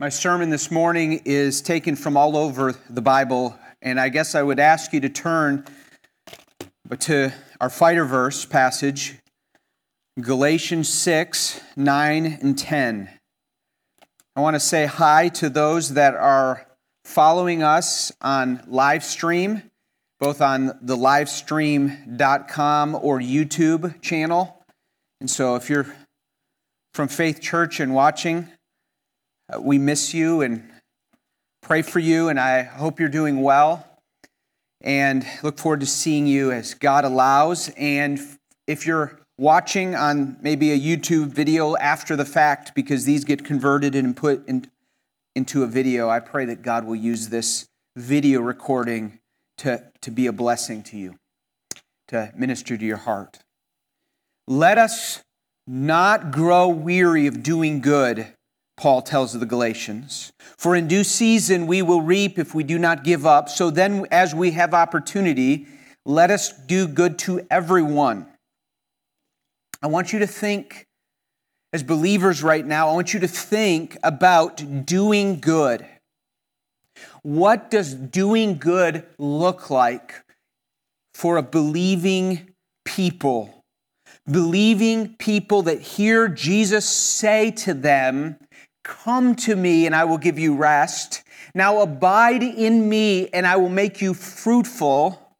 My 0.00 0.08
sermon 0.08 0.48
this 0.48 0.70
morning 0.70 1.20
is 1.26 1.60
taken 1.60 1.94
from 1.94 2.16
all 2.16 2.34
over 2.34 2.74
the 2.88 3.02
Bible, 3.02 3.54
and 3.82 4.00
I 4.00 4.08
guess 4.08 4.34
I 4.34 4.42
would 4.42 4.58
ask 4.58 4.94
you 4.94 5.00
to 5.00 5.10
turn 5.10 5.66
to 7.00 7.30
our 7.60 7.68
fighter 7.68 8.06
verse 8.06 8.46
passage, 8.46 9.18
Galatians 10.18 10.88
6, 10.88 11.60
9, 11.76 12.38
and 12.40 12.58
10. 12.58 13.10
I 14.36 14.40
want 14.40 14.56
to 14.56 14.60
say 14.60 14.86
hi 14.86 15.28
to 15.28 15.50
those 15.50 15.92
that 15.92 16.14
are 16.14 16.66
following 17.04 17.62
us 17.62 18.10
on 18.22 18.64
live 18.68 19.04
stream, 19.04 19.64
both 20.18 20.40
on 20.40 20.78
the 20.80 20.96
livestream.com 20.96 22.94
or 22.94 23.20
YouTube 23.20 24.00
channel. 24.00 24.64
And 25.20 25.28
so 25.28 25.56
if 25.56 25.68
you're 25.68 25.94
from 26.94 27.08
Faith 27.08 27.42
Church 27.42 27.80
and 27.80 27.94
watching, 27.94 28.48
Uh, 29.50 29.60
we 29.60 29.78
miss 29.78 30.14
you 30.14 30.42
and 30.42 30.70
pray 31.62 31.82
for 31.82 31.98
you, 31.98 32.28
and 32.28 32.38
I 32.38 32.62
hope 32.62 33.00
you're 33.00 33.08
doing 33.08 33.42
well. 33.42 33.86
And 34.80 35.26
look 35.42 35.58
forward 35.58 35.80
to 35.80 35.86
seeing 35.86 36.26
you 36.26 36.52
as 36.52 36.74
God 36.74 37.04
allows. 37.04 37.70
And 37.76 38.20
if 38.66 38.86
you're 38.86 39.20
watching 39.38 39.94
on 39.94 40.36
maybe 40.40 40.72
a 40.72 40.78
YouTube 40.78 41.28
video 41.28 41.76
after 41.76 42.16
the 42.16 42.24
fact, 42.24 42.74
because 42.74 43.04
these 43.04 43.24
get 43.24 43.44
converted 43.44 43.94
and 43.94 44.16
put 44.16 44.46
in, 44.46 44.70
into 45.34 45.62
a 45.62 45.66
video, 45.66 46.08
I 46.08 46.20
pray 46.20 46.44
that 46.46 46.62
God 46.62 46.84
will 46.84 46.96
use 46.96 47.28
this 47.28 47.66
video 47.96 48.40
recording 48.40 49.18
to, 49.58 49.84
to 50.00 50.10
be 50.10 50.26
a 50.26 50.32
blessing 50.32 50.82
to 50.84 50.96
you, 50.96 51.16
to 52.08 52.32
minister 52.36 52.76
to 52.76 52.84
your 52.84 52.98
heart. 52.98 53.40
Let 54.46 54.78
us 54.78 55.22
not 55.66 56.30
grow 56.30 56.68
weary 56.68 57.26
of 57.26 57.42
doing 57.42 57.80
good 57.80 58.32
Paul 58.80 59.02
tells 59.02 59.38
the 59.38 59.44
Galatians. 59.44 60.32
For 60.56 60.74
in 60.74 60.88
due 60.88 61.04
season 61.04 61.66
we 61.66 61.82
will 61.82 62.00
reap 62.00 62.38
if 62.38 62.54
we 62.54 62.64
do 62.64 62.78
not 62.78 63.04
give 63.04 63.26
up. 63.26 63.50
So 63.50 63.68
then, 63.68 64.06
as 64.10 64.34
we 64.34 64.52
have 64.52 64.72
opportunity, 64.72 65.66
let 66.06 66.30
us 66.30 66.50
do 66.50 66.88
good 66.88 67.18
to 67.18 67.46
everyone. 67.50 68.26
I 69.82 69.88
want 69.88 70.14
you 70.14 70.20
to 70.20 70.26
think, 70.26 70.86
as 71.74 71.82
believers 71.82 72.42
right 72.42 72.64
now, 72.64 72.88
I 72.88 72.94
want 72.94 73.12
you 73.12 73.20
to 73.20 73.28
think 73.28 73.98
about 74.02 74.86
doing 74.86 75.40
good. 75.40 75.84
What 77.20 77.70
does 77.70 77.94
doing 77.94 78.56
good 78.56 79.04
look 79.18 79.68
like 79.68 80.24
for 81.12 81.36
a 81.36 81.42
believing 81.42 82.48
people? 82.86 83.62
Believing 84.30 85.16
people 85.18 85.60
that 85.62 85.82
hear 85.82 86.28
Jesus 86.28 86.88
say 86.88 87.50
to 87.50 87.74
them, 87.74 88.38
Come 88.82 89.34
to 89.36 89.54
me, 89.54 89.86
and 89.86 89.94
I 89.94 90.04
will 90.04 90.18
give 90.18 90.38
you 90.38 90.56
rest. 90.56 91.22
Now 91.54 91.80
abide 91.80 92.42
in 92.42 92.88
me, 92.88 93.28
and 93.28 93.46
I 93.46 93.56
will 93.56 93.68
make 93.68 94.00
you 94.00 94.14
fruitful. 94.14 95.36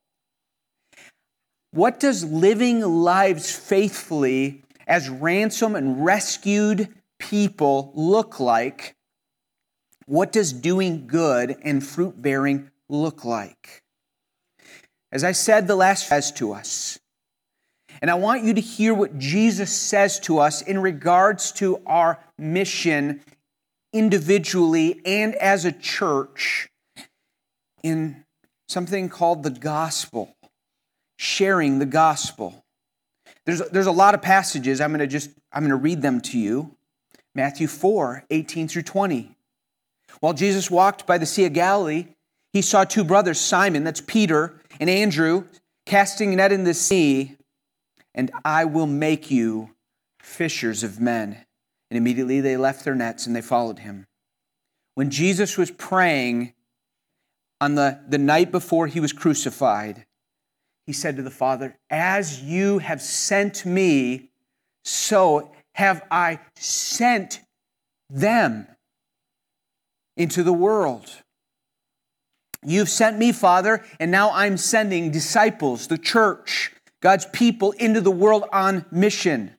What 1.72 2.00
does 2.00 2.24
living 2.24 2.80
lives 2.80 3.55
faithfully 3.55 4.62
as 4.86 5.08
ransom 5.08 5.77
and 5.77 6.05
rescued 6.05 6.88
people 7.19 7.92
look 7.94 8.41
like? 8.41 8.97
What 10.06 10.32
does 10.32 10.52
doing 10.52 11.06
good 11.06 11.56
and 11.62 11.86
fruit 11.86 12.20
bearing 12.20 12.70
look 12.88 13.25
like? 13.25 13.82
As 15.12 15.25
I 15.25 15.32
said, 15.32 15.66
the 15.66 15.77
last 15.77 16.08
says 16.08 16.30
to 16.32 16.52
us, 16.52 17.00
and 18.01 18.11
I 18.11 18.15
want 18.15 18.45
you 18.45 18.55
to 18.55 18.61
hear 18.61 18.95
what 18.95 19.19
Jesus 19.19 19.70
says 19.70 20.19
to 20.20 20.39
us 20.39 20.62
in 20.62 20.81
regards 20.81 21.53
to 21.53 21.83
our 21.87 22.19
mission 22.39 23.20
individually 23.93 25.01
and 25.05 25.34
as 25.34 25.65
a 25.65 25.73
church 25.73 26.69
in 27.83 28.25
something 28.69 29.09
called 29.09 29.43
the 29.43 29.50
gospel, 29.50 30.34
sharing 31.19 31.78
the 31.78 31.87
gospel. 31.87 32.65
There's, 33.44 33.60
there's 33.71 33.87
a 33.87 33.93
lot 33.93 34.15
of 34.15 34.22
passages. 34.22 34.81
I'm 34.81 34.91
going 34.91 35.00
to 35.00 35.06
just 35.06 35.31
I'm 35.53 35.62
going 35.62 35.71
to 35.71 35.77
read 35.77 36.03
them 36.03 36.21
to 36.22 36.39
you. 36.39 36.77
Matthew 37.34 37.66
4, 37.66 38.25
18 38.31 38.69
through 38.69 38.83
20. 38.83 39.37
While 40.21 40.33
Jesus 40.33 40.71
walked 40.71 41.06
by 41.06 41.19
the 41.19 41.27
Sea 41.27 41.47
of 41.47 41.53
Galilee, 41.53 42.06
he 42.53 42.62
saw 42.62 42.84
two 42.84 43.05
brothers, 43.05 43.41
Simon, 43.41 43.84
that's 43.84 44.00
Peter, 44.00 44.60
and 44.81 44.91
Andrew, 44.91 45.44
casting 45.87 46.33
a 46.33 46.37
net 46.37 46.53
in 46.53 46.65
the 46.65 46.75
sea, 46.75 47.37
and 48.15 48.31
I 48.44 48.65
will 48.65 48.87
make 48.87 49.31
you 49.31 49.71
fishers 50.21 50.82
of 50.82 51.00
men. 51.00 51.44
And 51.91 51.98
immediately 51.98 52.41
they 52.41 52.56
left 52.56 52.84
their 52.84 52.94
nets 52.94 53.26
and 53.26 53.34
they 53.34 53.41
followed 53.41 53.81
him. 53.81 54.06
When 54.94 55.10
Jesus 55.10 55.56
was 55.56 55.71
praying 55.71 56.53
on 57.60 57.75
the, 57.75 58.00
the 58.09 58.19
night 58.19 58.50
before 58.50 58.87
he 58.87 59.00
was 59.00 59.12
crucified, 59.12 60.06
he 60.87 60.93
said 60.93 61.16
to 61.16 61.22
the 61.22 61.31
Father, 61.31 61.76
As 61.88 62.43
you 62.43 62.78
have 62.78 63.03
sent 63.03 63.65
me, 63.65 64.31
so 64.84 65.53
have 65.75 66.04
I 66.10 66.41
sent 66.56 67.41
them 68.09 68.66
into 70.16 70.42
the 70.42 70.53
world. 70.53 71.22
You've 72.62 72.91
sent 72.91 73.19
me, 73.19 73.32
Father, 73.32 73.84
and 73.98 74.10
now 74.10 74.31
I'm 74.32 74.56
sending 74.56 75.10
disciples, 75.10 75.87
the 75.87 75.97
church, 75.97 76.72
God's 77.00 77.27
people 77.27 77.72
into 77.72 78.00
the 78.00 78.11
world 78.11 78.44
on 78.53 78.84
mission. 78.91 79.53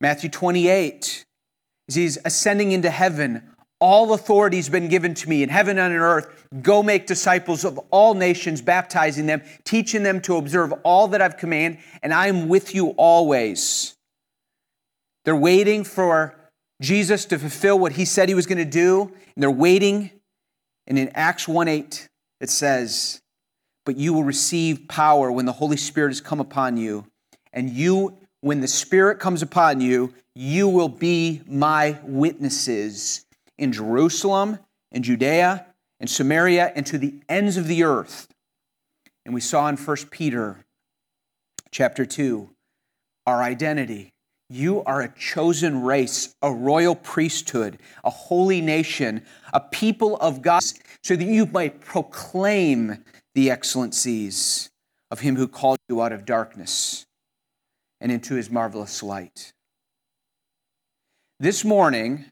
Matthew 0.00 0.30
28, 0.30 1.24
as 1.88 1.94
he's 1.94 2.18
ascending 2.24 2.72
into 2.72 2.90
heaven, 2.90 3.52
all 3.78 4.12
authority 4.12 4.56
has 4.56 4.68
been 4.68 4.88
given 4.88 5.14
to 5.14 5.28
me 5.28 5.42
in 5.42 5.48
heaven 5.48 5.78
and 5.78 5.92
on 5.92 6.00
earth. 6.00 6.46
Go 6.62 6.82
make 6.82 7.06
disciples 7.06 7.64
of 7.64 7.78
all 7.90 8.14
nations, 8.14 8.62
baptizing 8.62 9.26
them, 9.26 9.42
teaching 9.64 10.02
them 10.02 10.20
to 10.22 10.36
observe 10.36 10.72
all 10.84 11.08
that 11.08 11.22
I've 11.22 11.36
commanded, 11.36 11.80
and 12.02 12.12
I 12.12 12.28
am 12.28 12.48
with 12.48 12.74
you 12.74 12.90
always. 12.90 13.96
They're 15.24 15.36
waiting 15.36 15.84
for 15.84 16.36
Jesus 16.80 17.24
to 17.26 17.38
fulfill 17.38 17.78
what 17.78 17.92
he 17.92 18.04
said 18.04 18.28
he 18.28 18.34
was 18.34 18.46
going 18.46 18.58
to 18.58 18.64
do, 18.64 19.12
and 19.34 19.42
they're 19.42 19.50
waiting. 19.50 20.10
And 20.86 20.98
in 20.98 21.10
Acts 21.14 21.46
1 21.46 21.68
8, 21.68 22.08
it 22.40 22.50
says, 22.50 23.21
But 23.84 23.96
you 23.96 24.12
will 24.12 24.24
receive 24.24 24.88
power 24.88 25.30
when 25.32 25.46
the 25.46 25.52
Holy 25.52 25.76
Spirit 25.76 26.10
has 26.10 26.20
come 26.20 26.40
upon 26.40 26.76
you, 26.76 27.06
and 27.52 27.70
you 27.70 28.18
when 28.42 28.60
the 28.60 28.68
Spirit 28.68 29.20
comes 29.20 29.40
upon 29.40 29.80
you, 29.80 30.12
you 30.34 30.68
will 30.68 30.88
be 30.88 31.42
my 31.46 31.98
witnesses 32.02 33.24
in 33.56 33.72
Jerusalem, 33.72 34.58
in 34.90 35.04
Judea, 35.04 35.66
in 36.00 36.08
Samaria, 36.08 36.72
and 36.74 36.84
to 36.86 36.98
the 36.98 37.14
ends 37.28 37.56
of 37.56 37.68
the 37.68 37.84
earth. 37.84 38.26
And 39.24 39.32
we 39.32 39.40
saw 39.40 39.68
in 39.68 39.76
1 39.76 39.96
Peter 40.10 40.64
chapter 41.70 42.04
2 42.04 42.50
our 43.26 43.42
identity. 43.42 44.10
You 44.50 44.82
are 44.84 45.00
a 45.00 45.14
chosen 45.16 45.82
race, 45.82 46.34
a 46.42 46.52
royal 46.52 46.96
priesthood, 46.96 47.78
a 48.04 48.10
holy 48.10 48.60
nation, 48.60 49.22
a 49.52 49.60
people 49.60 50.16
of 50.16 50.42
God, 50.42 50.62
so 51.02 51.14
that 51.14 51.24
you 51.24 51.46
might 51.46 51.80
proclaim 51.80 53.04
the 53.34 53.50
excellencies 53.50 54.70
of 55.10 55.20
him 55.20 55.36
who 55.36 55.48
called 55.48 55.78
you 55.88 56.02
out 56.02 56.12
of 56.12 56.24
darkness 56.24 57.06
and 58.00 58.10
into 58.10 58.34
his 58.34 58.50
marvelous 58.50 59.02
light. 59.02 59.52
This 61.38 61.64
morning, 61.64 62.26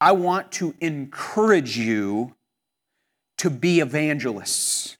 I 0.00 0.12
want 0.12 0.52
to 0.52 0.74
encourage 0.80 1.76
you 1.76 2.34
to 3.38 3.50
be 3.50 3.80
evangelists. 3.80 4.96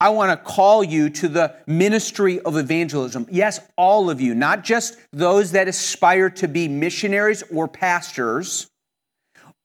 I 0.00 0.10
want 0.10 0.30
to 0.30 0.36
call 0.36 0.82
you 0.84 1.10
to 1.10 1.28
the 1.28 1.56
ministry 1.66 2.40
of 2.40 2.56
evangelism. 2.56 3.26
Yes, 3.30 3.60
all 3.76 4.10
of 4.10 4.20
you, 4.20 4.34
not 4.34 4.64
just 4.64 4.96
those 5.12 5.52
that 5.52 5.68
aspire 5.68 6.30
to 6.30 6.48
be 6.48 6.68
missionaries 6.68 7.42
or 7.52 7.68
pastors 7.68 8.68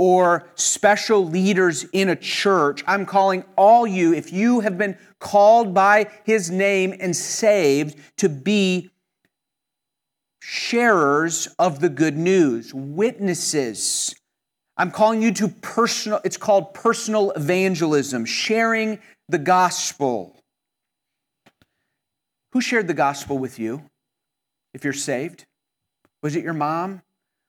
or 0.06 0.46
special 0.56 1.26
leaders 1.26 1.86
in 1.94 2.10
a 2.10 2.16
church. 2.18 2.84
I'm 2.86 3.06
calling 3.06 3.46
all 3.56 3.88
you, 3.88 4.14
if 4.14 4.34
you 4.34 4.60
have 4.60 4.78
been 4.78 4.98
called 5.18 5.74
by 5.74 6.12
his 6.26 6.52
name 6.52 6.94
and 7.00 7.16
saved, 7.16 7.98
to 8.18 8.28
be 8.28 8.90
sharers 10.42 11.48
of 11.58 11.80
the 11.80 11.88
good 11.88 12.18
news, 12.18 12.74
witnesses. 12.74 14.14
I'm 14.76 14.92
calling 14.92 15.22
you 15.22 15.32
to 15.36 15.48
personal, 15.48 16.20
it's 16.26 16.36
called 16.36 16.74
personal 16.74 17.32
evangelism, 17.32 18.26
sharing 18.26 19.00
the 19.30 19.38
gospel. 19.38 20.38
Who 22.52 22.60
shared 22.60 22.90
the 22.90 22.94
gospel 22.94 23.38
with 23.38 23.58
you 23.58 23.84
if 24.74 24.84
you're 24.84 24.92
saved? 24.92 25.46
Was 26.22 26.36
it 26.36 26.44
your 26.44 26.52
mom? 26.52 27.04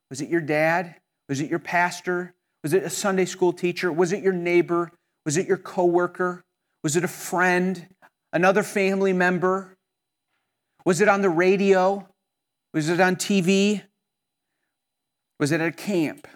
Was 0.09 0.21
it 0.21 0.29
your 0.29 0.41
dad? 0.41 0.95
Was 1.29 1.41
it 1.41 1.51
your 1.51 1.59
pastor? 1.59 2.33
Was 2.64 2.72
it 2.72 2.82
a 2.82 2.90
Sunday 2.90 3.26
school 3.26 3.52
teacher? 3.52 3.93
Was 3.93 4.12
it 4.12 4.22
your 4.22 4.32
neighbor? 4.32 4.90
Was 5.25 5.37
it 5.37 5.46
your 5.46 5.58
coworker? 5.58 6.43
Was 6.82 6.96
it 6.96 7.05
a 7.05 7.08
friend? 7.08 7.87
Another 8.32 8.64
family 8.64 9.12
member? 9.12 9.76
Was 10.84 11.00
it 11.00 11.08
on 11.08 11.22
the 11.22 11.28
radio? 11.28 12.08
Was 12.72 12.88
it 12.88 13.00
on 13.00 13.16
TV? 13.16 13.82
Was 15.38 15.52
it 15.52 15.61
at 15.61 15.69
a 15.69 15.72
camp? 15.72 16.26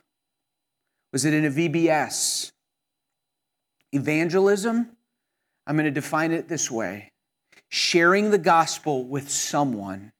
Was 1.12 1.24
it 1.24 1.32
in 1.32 1.46
a 1.46 1.50
VBS? 1.50 2.52
Evangelism, 3.92 4.90
I'm 5.66 5.76
going 5.76 5.86
to 5.86 5.90
define 5.90 6.32
it 6.32 6.46
this 6.46 6.70
way 6.70 7.10
sharing 7.70 8.30
the 8.30 8.38
gospel 8.38 9.04
with 9.04 9.30
someone 9.30 10.12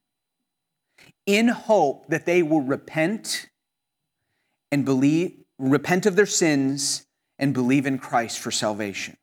in 1.27 1.49
hope 1.49 2.07
that 2.09 2.27
they 2.27 2.43
will 2.43 2.61
repent 2.61 3.49
and 4.71 4.85
believe, 4.85 5.45
repent 5.59 6.07
of 6.07 6.17
their 6.17 6.27
sins 6.27 7.07
and 7.39 7.55
believe 7.55 7.87
in 7.87 7.99
Christ 7.99 8.39
for 8.39 8.51
salvation. 8.51 9.17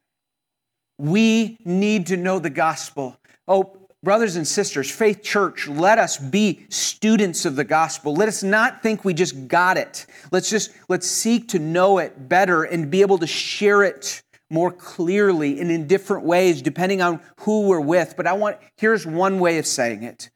We 0.97 1.57
need 1.65 2.07
to 2.07 2.17
know 2.17 2.39
the 2.39 2.49
gospel. 2.49 3.17
Oh, 3.47 3.77
brothers 4.01 4.35
and 4.35 4.47
sisters, 4.47 4.89
Faith 4.89 5.23
Church, 5.23 5.67
let 5.67 5.97
us 5.97 6.17
be 6.17 6.65
students 6.69 7.45
of 7.45 7.55
the 7.55 7.63
gospel. 7.63 8.15
Let 8.15 8.29
us 8.29 8.43
not 8.43 8.81
think 8.81 9.03
we 9.03 9.13
just 9.13 9.47
got 9.47 9.77
it. 9.77 10.05
Let's 10.31 10.49
just 10.49 10.71
let's 10.87 11.07
seek 11.07 11.49
to 11.49 11.59
know 11.59 11.97
it 11.97 12.29
better 12.29 12.63
and 12.63 12.89
be 12.89 13.01
able 13.01 13.17
to 13.17 13.27
share 13.27 13.83
it 13.83 14.21
more 14.49 14.71
clearly 14.71 15.59
and 15.59 15.71
in 15.71 15.87
different 15.87 16.23
ways 16.23 16.61
depending 16.61 17.01
on 17.01 17.19
who 17.41 17.67
we're 17.67 17.81
with. 17.81 18.15
But 18.15 18.27
I 18.27 18.33
want, 18.33 18.57
here's 18.77 19.05
one 19.05 19.39
way 19.39 19.57
of 19.57 19.65
saying 19.65 20.03
it. 20.03 20.29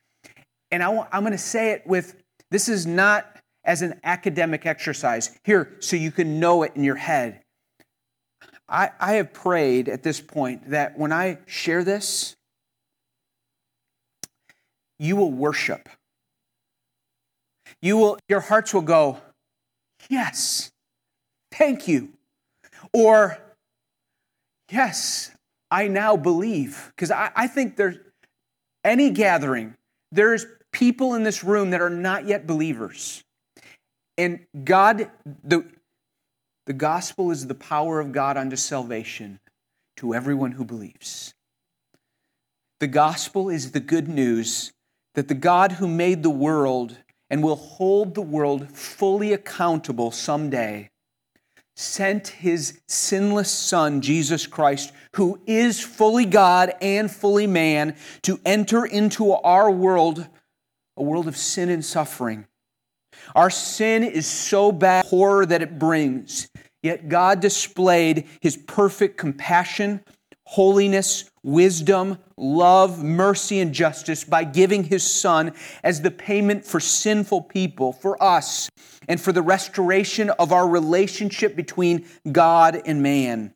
And 0.72 0.84
I 0.84 0.90
want, 0.90 1.10
I'm 1.12 1.22
going 1.22 1.32
to 1.32 1.38
say 1.38 1.72
it 1.72 1.86
with 1.86 2.16
this 2.52 2.68
is 2.68 2.86
not 2.86 3.39
as 3.70 3.84
an 3.84 4.00
academic 4.04 4.66
exercise. 4.66 5.30
Here, 5.44 5.78
so 5.80 5.96
you 5.96 6.10
can 6.10 6.40
know 6.40 6.64
it 6.64 6.72
in 6.76 6.84
your 6.84 6.96
head. 6.96 7.44
I, 8.68 8.90
I 9.00 9.14
have 9.14 9.32
prayed 9.32 9.88
at 9.88 10.02
this 10.02 10.20
point 10.20 10.72
that 10.72 10.98
when 10.98 11.12
I 11.12 11.38
share 11.46 11.84
this, 11.84 12.36
you 14.98 15.16
will 15.16 15.32
worship. 15.32 15.88
You 17.80 17.98
will, 17.98 18.18
your 18.28 18.40
hearts 18.40 18.74
will 18.74 18.82
go, 18.82 19.20
Yes, 20.10 20.72
thank 21.52 21.88
you. 21.88 22.10
Or, 22.92 23.38
Yes, 24.72 25.30
I 25.70 25.88
now 25.88 26.18
believe. 26.18 26.92
Because 26.96 27.12
I, 27.12 27.30
I 27.36 27.46
think 27.46 27.76
there's 27.76 27.98
any 28.84 29.12
gathering, 29.12 29.76
there's 30.12 30.48
people 30.72 31.14
in 31.14 31.22
this 31.22 31.44
room 31.44 31.70
that 31.70 31.82
are 31.82 31.90
not 31.92 32.26
yet 32.26 32.48
believers. 32.48 33.24
And 34.20 34.46
God, 34.66 35.10
the, 35.46 35.66
the 36.66 36.74
gospel 36.74 37.32
is 37.32 37.48
the 37.48 37.56
power 37.56 38.02
of 38.02 38.12
God 38.12 38.36
unto 38.36 38.58
salvation 38.58 39.40
to 39.96 40.14
everyone 40.14 40.52
who 40.52 40.66
believes. 40.66 41.34
The 42.82 42.88
gospel 42.88 43.50
is 43.50 43.72
the 43.72 43.80
good 43.80 44.10
news 44.10 44.74
that 45.16 45.30
the 45.30 45.36
God 45.36 45.72
who 45.72 45.88
made 45.88 46.22
the 46.22 46.30
world 46.30 46.98
and 47.30 47.42
will 47.42 47.56
hold 47.56 48.14
the 48.14 48.22
world 48.22 48.76
fully 48.76 49.32
accountable 49.32 50.12
someday 50.12 50.90
sent 51.78 52.28
his 52.28 52.82
sinless 52.90 53.50
Son, 53.50 54.02
Jesus 54.02 54.46
Christ, 54.46 54.92
who 55.16 55.40
is 55.48 55.80
fully 55.80 56.26
God 56.26 56.74
and 56.82 57.10
fully 57.10 57.48
man, 57.48 57.96
to 58.24 58.38
enter 58.46 58.86
into 58.86 59.32
our 59.32 59.72
world, 59.72 60.28
a 60.98 61.04
world 61.04 61.30
of 61.30 61.38
sin 61.38 61.70
and 61.70 61.86
suffering. 61.86 62.49
Our 63.36 63.50
sin 63.50 64.04
is 64.04 64.28
so 64.28 64.72
bad, 64.72 65.06
horror 65.06 65.46
that 65.46 65.62
it 65.62 65.80
brings. 65.80 66.50
Yet 66.82 67.10
God 67.10 67.40
displayed 67.40 68.26
his 68.42 68.56
perfect 68.56 69.18
compassion, 69.18 70.02
holiness, 70.46 71.30
wisdom, 71.44 72.18
love, 72.38 73.04
mercy, 73.04 73.60
and 73.60 73.74
justice 73.74 74.24
by 74.24 74.44
giving 74.44 74.84
his 74.84 75.04
Son 75.04 75.54
as 75.84 76.02
the 76.02 76.12
payment 76.12 76.66
for 76.66 76.80
sinful 76.80 77.44
people, 77.44 77.94
for 77.94 78.22
us, 78.22 78.70
and 79.08 79.20
for 79.20 79.32
the 79.32 79.42
restoration 79.42 80.30
of 80.32 80.52
our 80.52 80.68
relationship 80.68 81.56
between 81.56 82.06
God 82.32 82.82
and 82.86 83.04
man. 83.04 83.54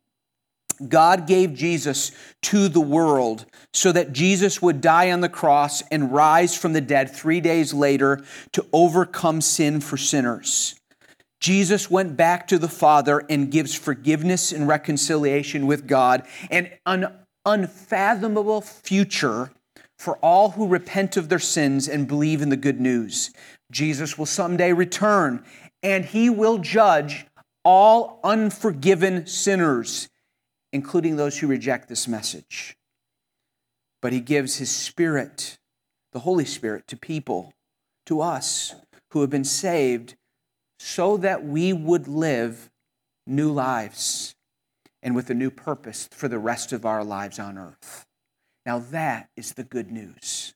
God 0.89 1.27
gave 1.27 1.53
Jesus 1.53 2.11
to 2.43 2.67
the 2.67 2.81
world 2.81 3.45
so 3.73 3.91
that 3.91 4.13
Jesus 4.13 4.61
would 4.61 4.81
die 4.81 5.11
on 5.11 5.21
the 5.21 5.29
cross 5.29 5.81
and 5.91 6.11
rise 6.11 6.55
from 6.57 6.73
the 6.73 6.81
dead 6.81 7.09
three 7.09 7.41
days 7.41 7.73
later 7.73 8.23
to 8.51 8.65
overcome 8.71 9.41
sin 9.41 9.79
for 9.81 9.97
sinners. 9.97 10.75
Jesus 11.39 11.91
went 11.91 12.15
back 12.15 12.47
to 12.47 12.57
the 12.57 12.69
Father 12.69 13.23
and 13.29 13.51
gives 13.51 13.75
forgiveness 13.75 14.51
and 14.51 14.67
reconciliation 14.67 15.67
with 15.67 15.87
God 15.87 16.25
and 16.49 16.71
an 16.85 17.07
unfathomable 17.45 18.61
future 18.61 19.51
for 19.99 20.17
all 20.17 20.51
who 20.51 20.67
repent 20.67 21.17
of 21.17 21.29
their 21.29 21.39
sins 21.39 21.87
and 21.87 22.07
believe 22.07 22.41
in 22.41 22.49
the 22.49 22.57
good 22.57 22.79
news. 22.79 23.31
Jesus 23.71 24.17
will 24.17 24.25
someday 24.25 24.71
return 24.71 25.43
and 25.81 26.05
he 26.05 26.29
will 26.29 26.59
judge 26.59 27.25
all 27.65 28.19
unforgiven 28.23 29.25
sinners, 29.27 30.07
including 30.73 31.15
those 31.15 31.37
who 31.37 31.47
reject 31.47 31.87
this 31.87 32.07
message. 32.07 32.75
But 34.01 34.11
he 34.11 34.19
gives 34.19 34.57
his 34.57 34.71
Spirit, 34.71 35.57
the 36.11 36.19
Holy 36.19 36.45
Spirit, 36.45 36.87
to 36.87 36.97
people, 36.97 37.53
to 38.07 38.19
us 38.19 38.73
who 39.11 39.21
have 39.21 39.29
been 39.29 39.45
saved, 39.45 40.15
so 40.79 41.15
that 41.17 41.45
we 41.45 41.71
would 41.71 42.07
live 42.07 42.71
new 43.25 43.51
lives 43.51 44.35
and 45.01 45.15
with 45.15 45.29
a 45.29 45.35
new 45.35 45.51
purpose 45.51 46.09
for 46.11 46.27
the 46.27 46.39
rest 46.39 46.73
of 46.73 46.85
our 46.85 47.03
lives 47.03 47.37
on 47.37 47.57
earth. 47.57 48.05
Now, 48.65 48.79
that 48.79 49.29
is 49.37 49.53
the 49.53 49.63
good 49.63 49.91
news. 49.91 50.55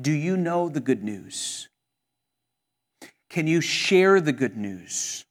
Do 0.00 0.12
you 0.12 0.36
know 0.36 0.68
the 0.68 0.80
good 0.80 1.04
news? 1.04 1.68
Can 3.28 3.46
you 3.46 3.60
share 3.60 4.20
the 4.20 4.32
good 4.32 4.56
news? 4.56 5.24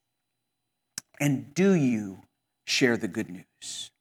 And 1.19 1.53
do 1.53 1.73
you 1.73 2.22
share 2.65 2.97
the 2.97 3.07
good 3.07 3.29
news? 3.29 3.91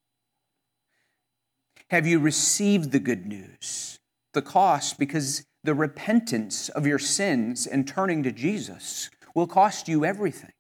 Have 1.91 2.07
you 2.07 2.19
received 2.19 2.91
the 2.93 2.99
good 2.99 3.27
news? 3.27 3.99
The 4.33 4.43
cost, 4.43 4.99
because 4.99 5.45
the 5.63 5.75
repentance 5.75 6.69
of 6.71 6.87
your 6.87 6.99
sins 6.99 7.67
and 7.67 7.87
turning 7.87 8.23
to 8.23 8.33
Jesus 8.33 9.11
will 9.35 9.47
cost 9.47 9.89
you 9.89 10.05
everything. 10.05 10.53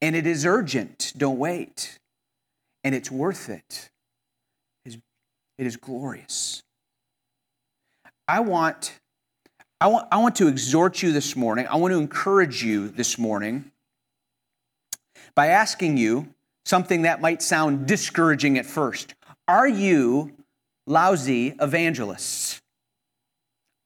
And 0.00 0.14
it 0.14 0.26
is 0.26 0.46
urgent. 0.46 1.12
Don't 1.16 1.38
wait. 1.38 1.98
And 2.84 2.94
it's 2.94 3.10
worth 3.10 3.48
it. 3.48 3.90
It 4.84 5.66
is 5.66 5.76
glorious. 5.76 6.62
I 8.28 8.40
want, 8.40 8.98
I 9.80 9.86
want, 9.86 10.08
I 10.12 10.18
want 10.18 10.36
to 10.36 10.48
exhort 10.48 11.02
you 11.02 11.12
this 11.12 11.34
morning. 11.34 11.66
I 11.66 11.76
want 11.76 11.92
to 11.92 11.98
encourage 11.98 12.62
you 12.62 12.88
this 12.88 13.18
morning 13.18 13.70
by 15.36 15.48
asking 15.48 15.98
you 15.98 16.34
something 16.64 17.02
that 17.02 17.20
might 17.20 17.42
sound 17.42 17.86
discouraging 17.86 18.58
at 18.58 18.66
first. 18.66 19.14
Are 19.46 19.68
you 19.68 20.32
lousy 20.86 21.54
evangelists? 21.60 22.60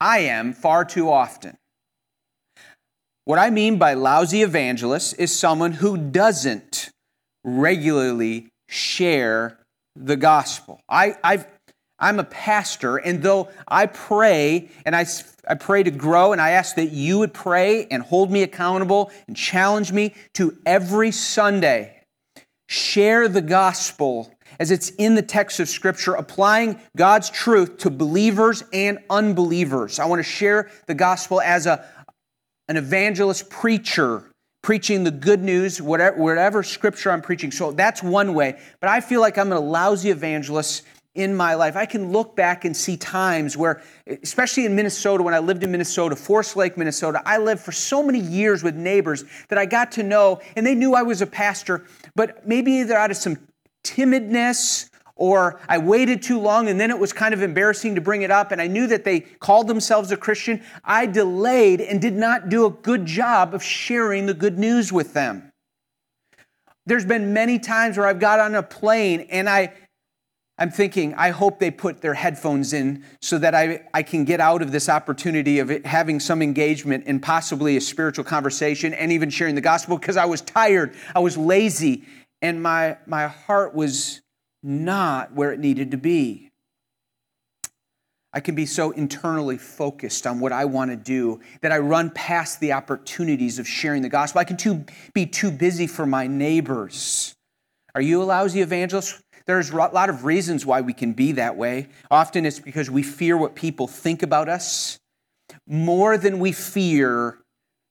I 0.01 0.21
am 0.21 0.55
far 0.55 0.87
too 0.87 1.11
often. 1.11 1.59
What 3.27 3.39
I 3.39 3.51
mean 3.51 3.77
by 3.77 3.93
lousy 3.95 4.43
evangelist 4.43 5.17
is 5.19 5.37
someone 5.37 5.73
who 5.73 5.99
doesn't 5.99 6.91
regularly 7.45 8.49
share 8.69 9.59
the 9.95 10.17
gospel. 10.17 10.81
I, 10.89 11.17
I've, 11.23 11.47
I'm 12.01 12.19
a 12.19 12.25
pastor, 12.25 12.97
and 12.97 13.23
though 13.23 13.51
I 13.69 13.87
pray 13.87 14.71
and 14.87 14.97
I, 14.97 15.07
I 15.47 15.55
pray 15.55 15.83
to 15.83 15.91
grow, 15.91 16.33
and 16.33 16.41
I 16.41 16.51
ask 16.51 16.77
that 16.77 16.93
you 16.93 17.19
would 17.19 17.35
pray 17.35 17.87
and 17.91 18.03
hold 18.03 18.31
me 18.31 18.43
accountable 18.43 19.11
and 19.27 19.37
challenge 19.37 19.93
me 19.93 20.15
to 20.35 20.57
every 20.65 21.11
Sunday 21.11 21.97
share 22.69 23.27
the 23.27 23.43
gospel 23.43 24.33
as 24.61 24.71
it's 24.71 24.91
in 24.91 25.17
the 25.17 25.23
text 25.23 25.59
of 25.59 25.69
Scripture, 25.69 26.15
applying 26.15 26.79
God's 26.97 27.29
truth 27.29 27.79
to 27.79 27.91
believers 27.91 28.63
and 28.73 28.99
unbelievers. 29.11 29.99
I 29.99 30.07
want 30.07 30.21
to 30.21 30.25
share 30.31 30.71
the 30.87 30.95
gospel 30.95 31.41
as 31.41 31.67
a, 31.67 31.85
an 32.69 32.77
evangelist 32.77 33.51
preacher 33.51 34.31
preaching 34.63 35.05
the 35.05 35.11
good 35.11 35.43
news, 35.43 35.81
whatever, 35.81 36.17
whatever 36.23 36.63
scripture 36.63 37.11
I'm 37.11 37.23
preaching. 37.23 37.51
So 37.51 37.73
that's 37.73 38.03
one 38.03 38.35
way. 38.35 38.61
But 38.81 38.91
I 38.91 39.01
feel 39.01 39.21
like 39.21 39.39
I'm 39.39 39.53
a 39.53 39.59
lousy 39.59 40.11
evangelist 40.11 40.83
in 41.15 41.35
my 41.35 41.55
life. 41.55 41.77
I 41.77 41.87
can 41.87 42.13
look 42.13 42.37
back 42.37 42.65
and 42.65 42.77
see 42.77 42.97
times 42.97 43.57
where, 43.57 43.83
especially 44.23 44.65
in 44.65 44.77
Minnesota, 44.77 45.23
when 45.23 45.35
I 45.35 45.41
lived 45.41 45.65
in 45.65 45.73
Minnesota, 45.73 46.15
Forest 46.15 46.57
Lake, 46.57 46.77
Minnesota, 46.77 47.21
I 47.25 47.39
lived 47.39 47.63
for 47.63 47.73
so 47.73 48.03
many 48.03 48.21
years 48.21 48.63
with 48.63 48.77
neighbors 48.77 49.25
that 49.49 49.59
I 49.59 49.67
got 49.67 49.93
to 49.93 50.03
know, 50.03 50.41
and 50.57 50.65
they 50.65 50.75
knew 50.75 50.95
I 50.95 51.03
was 51.03 51.21
a 51.21 51.27
pastor, 51.27 51.85
but 52.15 52.47
maybe 52.47 52.73
either 52.75 52.97
out 52.97 53.11
of 53.11 53.17
some 53.17 53.39
timidness 53.83 54.89
or 55.17 55.61
I 55.69 55.79
waited 55.79 56.23
too 56.23 56.41
long 56.41 56.69
and 56.69 56.81
then 56.81 56.91
it 56.91 56.99
was 56.99 57.13
kind 57.13 57.35
of 57.35 57.43
embarrassing 57.43 57.95
to 57.95 58.01
bring 58.01 58.23
it 58.23 58.31
up 58.31 58.53
and 58.53 58.61
I 58.61 58.67
knew 58.67 58.87
that 58.87 59.05
they 59.05 59.21
called 59.21 59.69
themselves 59.69 60.11
a 60.13 60.17
Christian, 60.17 60.63
I 60.83 61.07
delayed 61.07 61.83
and 61.83 62.01
did 62.01 62.15
not 62.15 62.49
do 62.49 62.65
a 62.65 62.71
good 62.71 63.05
job 63.05 63.55
of 63.55 63.63
sharing 63.63 64.25
the 64.27 64.35
good 64.35 64.59
news 64.59 64.93
with 64.93 65.13
them. 65.13 65.53
There's 66.87 67.05
been 67.05 67.35
many 67.35 67.59
times 67.59 67.99
where 67.99 68.07
I've 68.07 68.19
got 68.19 68.41
on 68.41 68.55
a 68.55 68.63
plane 68.63 69.27
and 69.31 69.49
I 69.49 69.75
I'm 70.61 70.71
thinking, 70.71 71.15
I 71.15 71.31
hope 71.31 71.59
they 71.59 71.71
put 71.71 72.03
their 72.03 72.13
headphones 72.13 72.75
in 72.75 73.03
so 73.23 73.39
that 73.39 73.55
I, 73.55 73.83
I 73.95 74.03
can 74.03 74.27
get 74.27 74.41
out 74.41 74.61
of 74.61 74.73
this 74.73 74.91
opportunity 74.91 75.59
of 75.59 75.71
having 75.87 76.21
some 76.21 76.43
engagement 76.43 77.05
and 77.07 77.23
possibly 77.23 77.79
a 77.79 77.81
spiritual 77.81 78.25
conversation 78.25 78.93
and 78.93 79.11
even 79.11 79.31
sharing 79.31 79.55
the 79.55 79.63
gospel 79.63 79.97
because 79.97 80.19
I 80.19 80.27
was 80.27 80.43
tired, 80.43 80.95
I 81.17 81.21
was 81.21 81.39
lazy, 81.39 82.05
and 82.43 82.63
my, 82.63 82.99
my 83.07 83.29
heart 83.29 83.75
was 83.75 84.21
not 84.63 85.33
where 85.33 85.51
it 85.51 85.61
needed 85.61 85.93
to 85.93 85.97
be. 85.97 86.51
I 88.35 88.41
can 88.41 88.55
be 88.55 88.67
so 88.67 88.91
internally 88.91 89.57
focused 89.57 90.27
on 90.27 90.41
what 90.41 90.53
I 90.53 90.67
want 90.67 90.91
to 90.91 90.97
do 90.97 91.41
that 91.63 91.73
I 91.73 91.79
run 91.79 92.11
past 92.11 92.61
the 92.61 92.75
opportunities 92.75 93.59
of 93.59 93.67
sharing 93.67 94.03
the 94.03 94.11
gospel. 94.11 94.41
I 94.41 94.45
can 94.45 94.59
too, 94.59 94.85
be 95.15 95.25
too 95.25 95.51
busy 95.51 95.87
for 95.87 96.05
my 96.05 96.27
neighbors. 96.27 97.35
Are 97.95 98.03
you 98.03 98.23
a 98.23 98.25
lousy 98.25 98.61
evangelist? 98.61 99.21
There's 99.51 99.71
a 99.71 99.77
lot 99.77 100.11
of 100.11 100.25
reasons 100.25 100.65
why 100.65 100.81
we 100.81 100.93
can 100.93 101.13
be 101.13 101.33
that 101.33 101.57
way. 101.57 101.89
Often 102.09 102.47
it's 102.47 102.61
because 102.61 102.89
we 102.89 103.03
fear 103.03 103.37
what 103.37 103.57
people 103.57 103.89
think 103.89 104.23
about 104.23 104.49
us 104.49 104.97
more 105.67 106.17
than 106.17 106.39
we 106.39 106.53
fear 106.53 107.37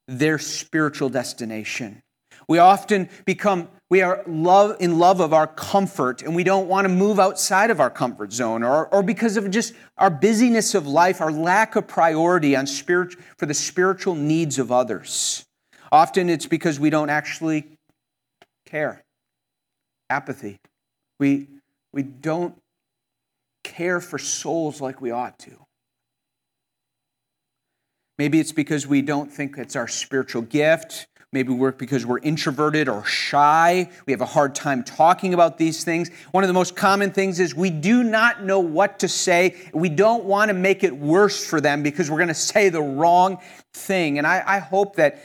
their 0.08 0.40
spiritual 0.40 1.10
destination. 1.10 2.02
We 2.48 2.60
often 2.60 3.10
become 3.26 3.68
we 3.90 4.02
are 4.02 4.24
love 4.26 4.78
in 4.80 5.00
love 5.00 5.20
of 5.20 5.34
our 5.34 5.48
comfort 5.48 6.22
and 6.22 6.34
we 6.34 6.46
don't 6.46 6.70
want 6.70 6.86
to 6.86 6.90
move 6.90 7.20
outside 7.20 7.72
of 7.72 7.82
our 7.82 7.90
comfort 7.90 8.32
zone 8.32 8.64
or, 8.64 8.88
or 8.88 9.04
because 9.04 9.36
of 9.36 9.52
just 9.52 9.74
our 9.98 10.10
busyness 10.10 10.74
of 10.76 10.88
life 10.88 11.20
our 11.20 11.32
lack 11.32 11.76
of 11.76 11.90
priority 11.90 12.56
on 12.56 12.68
spirit, 12.68 13.16
for 13.38 13.48
the 13.48 13.54
spiritual 13.54 14.16
needs 14.16 14.60
of 14.60 14.72
others 14.72 15.44
often 15.92 16.30
it's 16.30 16.46
because 16.46 16.80
we 16.80 16.90
don't 16.90 17.10
actually 17.10 17.66
care 18.66 19.02
apathy 20.10 20.60
we, 21.20 21.48
we 21.94 22.04
don't 22.04 22.56
care 23.64 24.00
for 24.00 24.18
souls 24.18 24.82
like 24.82 25.02
we 25.02 25.12
ought 25.12 25.38
to. 25.40 25.66
Maybe 28.18 28.40
it's 28.40 28.52
because 28.52 28.86
we 28.86 29.02
don't 29.02 29.32
think 29.32 29.58
it's 29.58 29.76
our 29.76 29.88
spiritual 29.88 30.42
gift. 30.42 31.08
Maybe 31.32 31.54
we're 31.54 31.72
because 31.72 32.08
we're 32.08 32.20
introverted 32.20 32.90
or 32.90 33.06
shy. 33.06 33.90
We 34.08 34.14
have 34.14 34.22
a 34.22 34.26
hard 34.26 34.56
time 34.56 34.84
talking 34.84 35.36
about 35.36 35.60
these 35.60 35.84
things. 35.84 36.10
One 36.32 36.44
of 36.44 36.48
the 36.48 36.54
most 36.54 36.76
common 36.76 37.12
things 37.12 37.40
is 37.40 37.54
we 37.54 37.70
do 37.70 38.04
not 38.04 38.44
know 38.44 38.60
what 38.60 39.00
to 39.00 39.08
say. 39.08 39.56
We 39.74 39.90
don't 39.90 40.24
want 40.24 40.50
to 40.50 40.56
make 40.56 40.84
it 40.84 40.96
worse 40.98 41.46
for 41.46 41.62
them 41.62 41.84
because 41.84 42.10
we're 42.10 42.18
going 42.18 42.30
to 42.30 42.34
say 42.34 42.70
the 42.70 42.82
wrong 42.82 43.38
thing. 43.74 44.18
And 44.18 44.26
I, 44.26 44.44
I 44.46 44.58
hope 44.58 44.96
that 44.96 45.24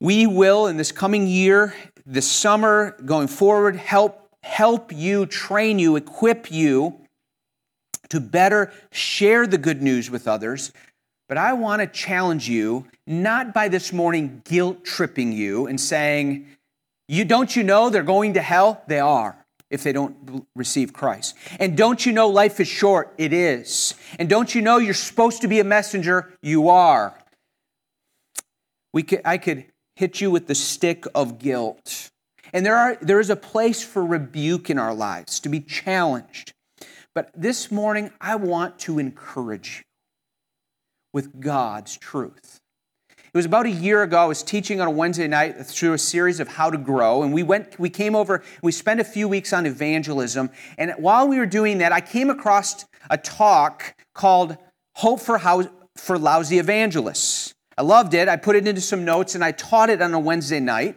we 0.00 0.26
will, 0.26 0.68
in 0.68 0.78
this 0.78 0.90
coming 0.90 1.26
year, 1.26 1.74
this 2.06 2.30
summer, 2.30 2.96
going 3.04 3.28
forward, 3.28 3.76
help 3.76 4.25
help 4.46 4.92
you, 4.92 5.26
train 5.26 5.78
you, 5.78 5.96
equip 5.96 6.50
you 6.50 6.98
to 8.08 8.20
better 8.20 8.72
share 8.92 9.46
the 9.46 9.58
good 9.58 9.82
news 9.82 10.10
with 10.10 10.28
others. 10.28 10.72
But 11.28 11.36
I 11.36 11.54
want 11.54 11.82
to 11.82 11.88
challenge 11.88 12.48
you, 12.48 12.86
not 13.06 13.52
by 13.52 13.68
this 13.68 13.92
morning 13.92 14.42
guilt 14.44 14.84
tripping 14.84 15.32
you 15.32 15.66
and 15.66 15.80
saying, 15.80 16.46
you 17.08 17.24
don't 17.24 17.54
you 17.54 17.64
know 17.64 17.90
they're 17.90 18.04
going 18.04 18.34
to 18.34 18.42
hell? 18.42 18.82
They 18.86 19.00
are 19.00 19.44
if 19.68 19.82
they 19.82 19.92
don't 19.92 20.46
receive 20.54 20.92
Christ. 20.92 21.34
And 21.58 21.76
don't 21.76 22.06
you 22.06 22.12
know 22.12 22.28
life 22.28 22.60
is 22.60 22.68
short? 22.68 23.12
It 23.18 23.32
is. 23.32 23.94
And 24.20 24.28
don't 24.28 24.54
you 24.54 24.62
know 24.62 24.78
you're 24.78 24.94
supposed 24.94 25.42
to 25.42 25.48
be 25.48 25.58
a 25.58 25.64
messenger? 25.64 26.32
You 26.40 26.68
are. 26.68 27.18
We 28.92 29.02
could, 29.02 29.22
I 29.24 29.38
could 29.38 29.66
hit 29.96 30.20
you 30.20 30.30
with 30.30 30.46
the 30.46 30.54
stick 30.54 31.04
of 31.16 31.40
guilt. 31.40 32.10
And 32.52 32.64
there, 32.64 32.76
are, 32.76 32.96
there 33.00 33.20
is 33.20 33.30
a 33.30 33.36
place 33.36 33.82
for 33.82 34.04
rebuke 34.04 34.70
in 34.70 34.78
our 34.78 34.94
lives, 34.94 35.40
to 35.40 35.48
be 35.48 35.60
challenged. 35.60 36.52
But 37.14 37.30
this 37.34 37.70
morning, 37.70 38.10
I 38.20 38.36
want 38.36 38.78
to 38.80 38.98
encourage 38.98 39.78
you 39.78 39.84
with 41.12 41.40
God's 41.40 41.96
truth. 41.96 42.60
It 43.08 43.36
was 43.36 43.46
about 43.46 43.66
a 43.66 43.70
year 43.70 44.02
ago. 44.02 44.18
I 44.18 44.24
was 44.24 44.42
teaching 44.42 44.80
on 44.80 44.88
a 44.88 44.90
Wednesday 44.90 45.26
night 45.28 45.56
through 45.66 45.92
a 45.92 45.98
series 45.98 46.40
of 46.40 46.48
how 46.48 46.70
to 46.70 46.78
grow, 46.78 47.22
and 47.22 47.34
we 47.34 47.42
went. 47.42 47.78
We 47.78 47.90
came 47.90 48.14
over. 48.14 48.42
We 48.62 48.72
spent 48.72 49.00
a 49.00 49.04
few 49.04 49.28
weeks 49.28 49.52
on 49.52 49.66
evangelism, 49.66 50.50
and 50.78 50.92
while 50.96 51.28
we 51.28 51.38
were 51.38 51.46
doing 51.46 51.78
that, 51.78 51.92
I 51.92 52.00
came 52.00 52.30
across 52.30 52.86
a 53.10 53.18
talk 53.18 53.94
called 54.14 54.56
"Hope 54.96 55.20
for 55.20 55.38
How 55.38 55.68
for 55.96 56.18
Lousy 56.18 56.58
Evangelists." 56.58 57.54
I 57.76 57.82
loved 57.82 58.14
it. 58.14 58.26
I 58.26 58.36
put 58.36 58.56
it 58.56 58.66
into 58.66 58.80
some 58.80 59.04
notes, 59.04 59.34
and 59.34 59.44
I 59.44 59.52
taught 59.52 59.90
it 59.90 60.00
on 60.00 60.14
a 60.14 60.20
Wednesday 60.20 60.60
night. 60.60 60.96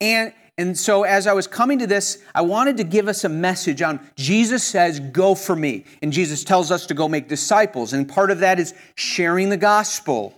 And, 0.00 0.32
and 0.58 0.78
so, 0.78 1.04
as 1.04 1.26
I 1.26 1.32
was 1.32 1.46
coming 1.46 1.78
to 1.78 1.86
this, 1.86 2.18
I 2.34 2.42
wanted 2.42 2.76
to 2.78 2.84
give 2.84 3.08
us 3.08 3.24
a 3.24 3.28
message 3.28 3.82
on 3.82 4.00
Jesus 4.16 4.62
says, 4.62 5.00
Go 5.00 5.34
for 5.34 5.56
me. 5.56 5.84
And 6.02 6.12
Jesus 6.12 6.44
tells 6.44 6.70
us 6.70 6.86
to 6.86 6.94
go 6.94 7.08
make 7.08 7.28
disciples. 7.28 7.92
And 7.92 8.08
part 8.08 8.30
of 8.30 8.40
that 8.40 8.58
is 8.58 8.74
sharing 8.94 9.48
the 9.48 9.56
gospel. 9.56 10.34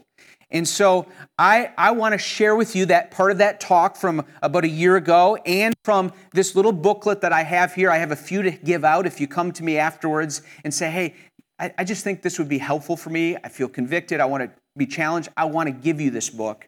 And 0.51 0.69
so, 0.69 1.07
I, 1.39 1.73
I 1.79 1.93
want 1.93 2.13
to 2.13 2.19
share 2.19 2.55
with 2.55 2.77
you 2.77 2.87
that 2.87 3.11
part 3.11 3.33
of 3.33 3.39
that 3.39 3.59
talk 3.61 3.97
from 3.97 4.25
about 4.43 4.65
a 4.65 4.69
year 4.69 4.97
ago 4.97 5.37
and 5.47 5.75
from 5.85 6.13
this 6.33 6.55
little 6.55 6.73
booklet 6.73 7.23
that 7.23 7.33
I 7.33 7.43
have 7.43 7.75
here. 7.75 7.91
I 7.91 7.99
have 7.99 8.13
a 8.13 8.17
few 8.17 8.43
to 8.43 8.51
give 8.51 8.85
out 8.85 9.07
if 9.07 9.21
you 9.21 9.27
come 9.27 9.51
to 9.53 9.65
me 9.65 9.79
afterwards 9.79 10.43
and 10.63 10.73
say, 10.73 10.91
Hey, 10.91 11.15
I, 11.59 11.73
I 11.79 11.85
just 11.85 12.05
think 12.05 12.23
this 12.23 12.39
would 12.39 12.49
be 12.49 12.59
helpful 12.59 12.97
for 12.97 13.11
me. 13.11 13.37
I 13.43 13.49
feel 13.49 13.69
convicted. 13.69 14.21
I 14.21 14.25
want 14.27 14.43
to 14.43 14.51
be 14.77 14.87
challenged. 14.87 15.29
I 15.37 15.45
want 15.45 15.69
to 15.69 15.73
give 15.73 16.01
you 16.01 16.11
this 16.11 16.29
book. 16.29 16.67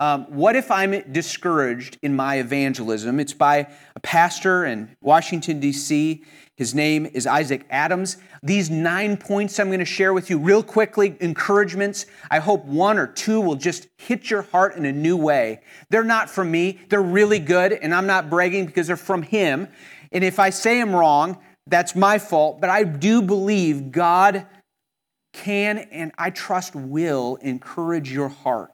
Um, 0.00 0.26
what 0.26 0.54
if 0.54 0.70
I'm 0.70 1.02
discouraged 1.10 1.98
in 2.02 2.14
my 2.14 2.36
evangelism? 2.36 3.18
It's 3.18 3.32
by 3.32 3.66
a 3.96 4.00
pastor 4.00 4.64
in 4.64 4.96
Washington, 5.00 5.58
D.C. 5.58 6.22
His 6.56 6.72
name 6.72 7.06
is 7.06 7.26
Isaac 7.26 7.66
Adams. 7.68 8.16
These 8.40 8.70
nine 8.70 9.16
points 9.16 9.58
I'm 9.58 9.66
going 9.68 9.80
to 9.80 9.84
share 9.84 10.12
with 10.12 10.30
you 10.30 10.38
real 10.38 10.62
quickly, 10.62 11.16
encouragements. 11.20 12.06
I 12.30 12.38
hope 12.38 12.64
one 12.64 12.96
or 12.96 13.08
two 13.08 13.40
will 13.40 13.56
just 13.56 13.88
hit 13.96 14.30
your 14.30 14.42
heart 14.42 14.76
in 14.76 14.84
a 14.84 14.92
new 14.92 15.16
way. 15.16 15.62
They're 15.90 16.04
not 16.04 16.30
from 16.30 16.52
me, 16.52 16.78
they're 16.88 17.02
really 17.02 17.40
good, 17.40 17.72
and 17.72 17.92
I'm 17.92 18.06
not 18.06 18.30
bragging 18.30 18.66
because 18.66 18.86
they're 18.86 18.96
from 18.96 19.22
him. 19.22 19.66
And 20.12 20.22
if 20.22 20.38
I 20.38 20.50
say 20.50 20.80
I'm 20.80 20.94
wrong, 20.94 21.38
that's 21.66 21.96
my 21.96 22.18
fault, 22.18 22.60
but 22.60 22.70
I 22.70 22.84
do 22.84 23.20
believe 23.20 23.90
God 23.90 24.46
can 25.32 25.78
and 25.78 26.12
I 26.16 26.30
trust 26.30 26.74
will 26.74 27.36
encourage 27.36 28.10
your 28.12 28.28
heart. 28.28 28.70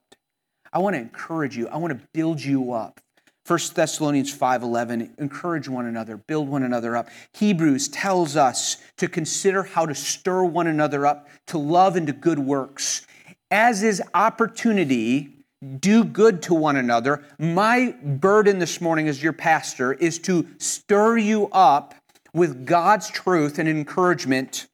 I 0.74 0.78
want 0.78 0.94
to 0.94 1.00
encourage 1.00 1.56
you. 1.56 1.68
I 1.68 1.76
want 1.76 1.98
to 1.98 2.06
build 2.12 2.42
you 2.42 2.72
up. 2.72 3.00
1 3.46 3.58
Thessalonians 3.74 4.36
5:11 4.36 5.10
encourage 5.18 5.68
one 5.68 5.86
another, 5.86 6.16
build 6.16 6.48
one 6.48 6.64
another 6.64 6.96
up. 6.96 7.08
Hebrews 7.34 7.88
tells 7.88 8.36
us 8.36 8.78
to 8.96 9.06
consider 9.06 9.62
how 9.62 9.86
to 9.86 9.94
stir 9.94 10.44
one 10.44 10.66
another 10.66 11.06
up 11.06 11.28
to 11.48 11.58
love 11.58 11.94
and 11.94 12.06
to 12.08 12.12
good 12.12 12.38
works. 12.38 13.06
As 13.50 13.82
is 13.82 14.02
opportunity, 14.14 15.44
do 15.78 16.04
good 16.04 16.42
to 16.42 16.54
one 16.54 16.76
another. 16.76 17.22
My 17.38 17.94
burden 18.02 18.58
this 18.58 18.80
morning 18.80 19.08
as 19.08 19.22
your 19.22 19.32
pastor 19.32 19.92
is 19.92 20.18
to 20.20 20.48
stir 20.58 21.18
you 21.18 21.48
up 21.52 21.94
with 22.32 22.66
God's 22.66 23.08
truth 23.08 23.58
and 23.58 23.68
encouragement 23.68 24.66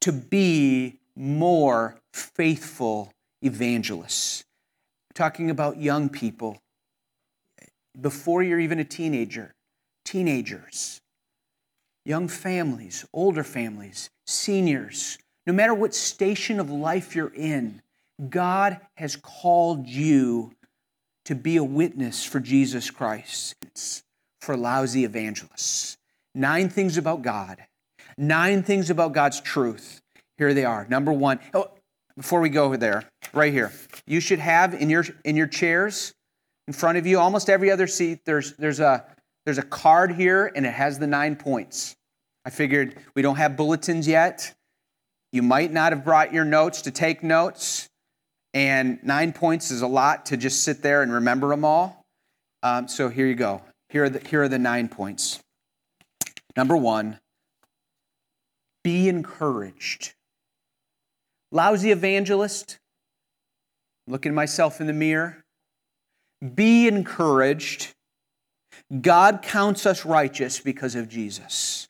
to 0.00 0.12
be 0.12 0.98
more 1.14 1.96
faithful 2.12 3.12
evangelists. 3.42 4.44
talking 5.14 5.50
about 5.50 5.76
young 5.76 6.08
people 6.08 6.58
before 8.00 8.42
you're 8.42 8.60
even 8.60 8.78
a 8.78 8.84
teenager, 8.84 9.54
teenagers, 10.04 11.00
young 12.04 12.28
families, 12.28 13.04
older 13.12 13.44
families, 13.44 14.08
seniors, 14.26 15.18
no 15.46 15.52
matter 15.52 15.74
what 15.74 15.94
station 15.94 16.60
of 16.60 16.70
life 16.70 17.14
you're 17.14 17.34
in, 17.34 17.82
God 18.28 18.80
has 18.94 19.16
called 19.16 19.88
you 19.88 20.52
to 21.24 21.34
be 21.34 21.56
a 21.56 21.64
witness 21.64 22.24
for 22.24 22.40
Jesus 22.40 22.90
Christ, 22.90 23.54
for 24.40 24.56
lousy 24.56 25.04
evangelists. 25.04 25.96
Nine 26.34 26.68
things 26.68 26.96
about 26.96 27.22
God, 27.22 27.64
nine 28.16 28.62
things 28.62 28.90
about 28.90 29.12
God's 29.12 29.40
truth. 29.40 30.00
Here 30.38 30.54
they 30.54 30.64
are. 30.64 30.86
Number 30.88 31.12
one, 31.12 31.40
oh, 31.52 31.70
before 32.16 32.40
we 32.40 32.48
go 32.48 32.76
there, 32.76 33.04
right 33.32 33.52
here, 33.52 33.72
you 34.06 34.20
should 34.20 34.38
have 34.38 34.74
in 34.74 34.90
your 34.90 35.04
in 35.24 35.36
your 35.36 35.46
chairs 35.46 36.14
in 36.70 36.74
front 36.74 36.98
of 36.98 37.04
you, 37.04 37.18
almost 37.18 37.50
every 37.50 37.68
other 37.68 37.88
seat, 37.88 38.20
there's 38.24 38.52
there's 38.52 38.78
a 38.78 39.04
there's 39.44 39.58
a 39.58 39.62
card 39.62 40.12
here 40.12 40.52
and 40.54 40.64
it 40.64 40.72
has 40.72 41.00
the 41.00 41.06
nine 41.08 41.34
points. 41.34 41.96
I 42.44 42.50
figured 42.50 42.94
we 43.16 43.22
don't 43.22 43.34
have 43.36 43.56
bulletins 43.56 44.06
yet. 44.06 44.54
You 45.32 45.42
might 45.42 45.72
not 45.72 45.90
have 45.90 46.04
brought 46.04 46.32
your 46.32 46.44
notes 46.44 46.82
to 46.82 46.92
take 46.92 47.24
notes, 47.24 47.88
and 48.54 49.02
nine 49.02 49.32
points 49.32 49.72
is 49.72 49.82
a 49.82 49.88
lot 49.88 50.26
to 50.26 50.36
just 50.36 50.62
sit 50.62 50.80
there 50.80 51.02
and 51.02 51.12
remember 51.12 51.48
them 51.48 51.64
all. 51.64 52.04
Um, 52.62 52.86
so 52.86 53.08
here 53.08 53.26
you 53.26 53.34
go. 53.34 53.62
Here 53.88 54.04
are 54.04 54.08
the, 54.08 54.20
here 54.28 54.44
are 54.44 54.48
the 54.48 54.58
nine 54.60 54.88
points. 54.88 55.40
Number 56.56 56.76
one, 56.76 57.18
be 58.84 59.08
encouraged. 59.08 60.14
Lousy 61.52 61.90
evangelist, 61.90 62.78
looking 64.06 64.34
myself 64.34 64.80
in 64.80 64.86
the 64.86 64.92
mirror. 64.92 65.44
Be 66.54 66.88
encouraged. 66.88 67.92
God 69.00 69.42
counts 69.42 69.84
us 69.86 70.04
righteous 70.04 70.60
because 70.60 70.94
of 70.94 71.08
Jesus. 71.08 71.88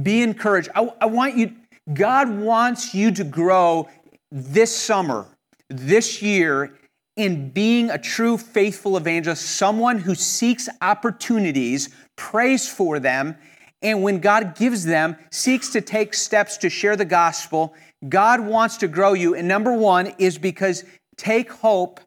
Be 0.00 0.22
encouraged. 0.22 0.70
I, 0.74 0.92
I 1.00 1.06
want 1.06 1.36
you, 1.36 1.54
God 1.92 2.30
wants 2.30 2.94
you 2.94 3.10
to 3.12 3.24
grow 3.24 3.88
this 4.30 4.74
summer, 4.74 5.26
this 5.68 6.22
year, 6.22 6.74
in 7.16 7.50
being 7.50 7.90
a 7.90 7.98
true 7.98 8.38
faithful 8.38 8.96
evangelist, 8.96 9.44
someone 9.44 9.98
who 9.98 10.14
seeks 10.14 10.68
opportunities, 10.80 11.88
prays 12.16 12.68
for 12.68 13.00
them, 13.00 13.36
and 13.82 14.02
when 14.02 14.20
God 14.20 14.56
gives 14.56 14.84
them, 14.84 15.16
seeks 15.30 15.70
to 15.70 15.80
take 15.80 16.14
steps 16.14 16.56
to 16.58 16.70
share 16.70 16.96
the 16.96 17.04
gospel. 17.04 17.74
God 18.06 18.40
wants 18.40 18.76
to 18.78 18.88
grow 18.88 19.14
you. 19.14 19.34
And 19.34 19.48
number 19.48 19.72
one 19.72 20.14
is 20.18 20.38
because 20.38 20.84
take 21.16 21.50
hope, 21.50 22.00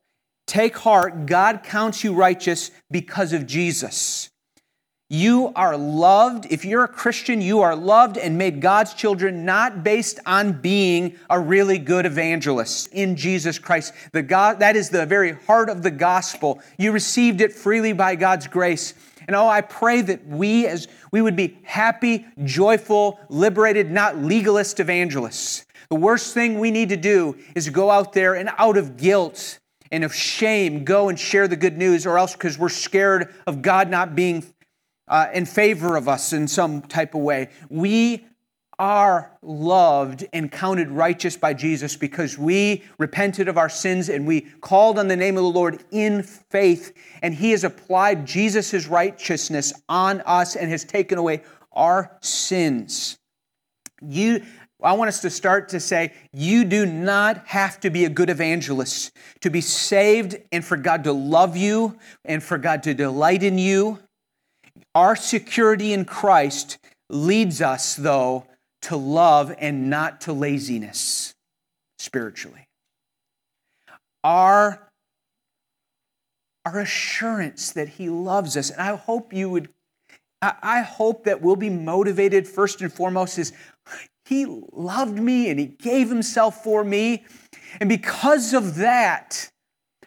take 0.48 0.78
heart, 0.78 1.26
God 1.26 1.64
counts 1.64 2.04
you 2.04 2.14
righteous 2.14 2.72
because 2.90 3.34
of 3.34 3.48
Jesus. 3.48 4.30
You 5.10 5.52
are 5.58 5.76
loved. 5.76 6.48
If 6.50 6.64
you're 6.64 6.86
a 6.86 6.88
Christian, 6.88 7.42
you 7.42 7.60
are 7.60 7.76
loved 7.76 8.18
and 8.18 8.38
made 8.38 8.62
God's 8.62 8.94
children 8.94 9.44
not 9.44 9.84
based 9.84 10.22
on 10.26 10.62
being 10.62 11.18
a 11.30 11.38
really 11.38 11.78
good 11.78 12.06
evangelist 12.06 12.88
in 12.94 13.18
Jesus 13.18 13.60
Christ. 13.60 13.94
The 14.14 14.22
God, 14.22 14.60
that 14.60 14.78
is 14.78 14.90
the 14.90 15.06
very 15.06 15.34
heart 15.34 15.70
of 15.70 15.84
the 15.84 15.92
gospel. 15.92 16.62
You 16.78 16.94
received 16.94 17.42
it 17.42 17.52
freely 17.52 17.92
by 17.92 18.16
God's 18.16 18.48
grace. 18.48 18.94
And 19.28 19.36
oh, 19.36 19.50
I 19.50 19.60
pray 19.60 20.02
that 20.02 20.26
we 20.26 20.66
as 20.66 20.88
we 21.12 21.22
would 21.22 21.36
be 21.36 21.58
happy, 21.64 22.26
joyful, 22.46 23.20
liberated, 23.28 23.92
not 23.92 24.18
legalist 24.18 24.80
evangelists. 24.80 25.66
The 25.92 25.98
worst 25.98 26.34
thing 26.34 26.58
we 26.58 26.72
need 26.72 26.88
to 26.90 26.96
do 26.96 27.38
is 27.54 27.68
go 27.68 27.92
out 27.92 28.14
there 28.14 28.34
and 28.34 28.50
out 28.58 28.78
of 28.78 28.96
guilt 28.96 29.60
and 29.92 30.06
of 30.06 30.16
shame 30.16 30.86
go 30.86 31.10
and 31.10 31.20
share 31.20 31.50
the 31.50 31.58
good 31.58 31.78
news 31.78 32.06
or 32.06 32.18
else 32.18 32.32
because 32.32 32.58
we're 32.58 32.70
scared 32.70 33.36
of 33.46 33.62
God 33.62 33.90
not 33.90 34.16
being 34.16 34.46
uh, 35.10 35.28
in 35.34 35.46
favor 35.46 35.98
of 35.98 36.08
us 36.08 36.32
in 36.32 36.48
some 36.48 36.82
type 36.82 37.14
of 37.14 37.20
way. 37.20 37.50
We 37.70 38.26
are 38.80 39.38
loved 39.42 40.26
and 40.32 40.50
counted 40.50 40.88
righteous 40.88 41.36
by 41.36 41.56
Jesus 41.56 41.98
because 41.98 42.38
we 42.38 42.86
repented 42.98 43.50
of 43.50 43.58
our 43.58 43.68
sins 43.68 44.08
and 44.08 44.26
we 44.26 44.48
called 44.62 44.98
on 44.98 45.10
the 45.10 45.18
name 45.18 45.36
of 45.36 45.44
the 45.44 45.50
Lord 45.50 45.84
in 45.92 46.24
faith, 46.24 46.94
and 47.22 47.34
He 47.34 47.52
has 47.52 47.66
applied 47.66 48.26
Jesus' 48.26 48.88
righteousness 48.88 49.74
on 49.90 50.22
us 50.22 50.56
and 50.56 50.72
has 50.72 50.86
taken 50.86 51.18
away 51.18 51.44
our 51.74 52.18
sins. 52.22 53.18
You, 54.02 54.44
I 54.84 54.94
want 54.94 55.10
us 55.10 55.22
to 55.22 55.30
start 55.30 55.70
to 55.70 55.80
say, 55.80 56.14
you 56.34 56.64
do 56.66 56.86
not 56.86 57.46
have 57.48 57.80
to 57.82 57.90
be 57.90 58.06
a 58.06 58.10
good 58.10 58.30
evangelist 58.30 59.12
to 59.42 59.50
be 59.50 59.62
saved 59.62 60.38
and 60.52 60.66
for 60.66 60.78
God 60.78 61.04
to 61.04 61.12
love 61.12 61.56
you 61.56 61.98
and 62.26 62.42
for 62.42 62.58
God 62.58 62.84
to 62.84 62.94
delight 62.94 63.44
in 63.44 63.58
you. 63.58 64.00
Our 64.96 65.16
security 65.16 65.94
in 65.94 66.06
Christ 66.06 66.80
leads 67.10 67.62
us, 67.62 67.96
though, 67.96 68.46
to 68.84 68.96
love 68.98 69.54
and 69.60 69.90
not 69.90 70.22
to 70.22 70.34
laziness 70.34 71.36
spiritually. 72.00 72.68
Our, 74.24 74.88
our 76.66 76.80
assurance 76.80 77.72
that 77.74 77.90
He 77.90 78.10
loves 78.10 78.58
us, 78.58 78.72
and 78.72 78.82
I 78.82 78.96
hope 78.96 79.34
you 79.34 79.50
would, 79.50 79.70
I 80.42 80.82
hope 80.82 81.26
that 81.26 81.42
we'll 81.42 81.56
be 81.56 81.70
motivated 81.70 82.48
first 82.48 82.82
and 82.82 82.92
foremost 82.92 83.38
is 83.38 83.54
He 84.32 84.46
loved 84.46 85.20
me 85.20 85.50
and 85.50 85.60
He 85.60 85.66
gave 85.66 86.08
Himself 86.08 86.64
for 86.64 86.86
me. 86.86 87.26
And 87.82 87.90
because 87.90 88.54
of 88.54 88.76
that, 88.76 89.52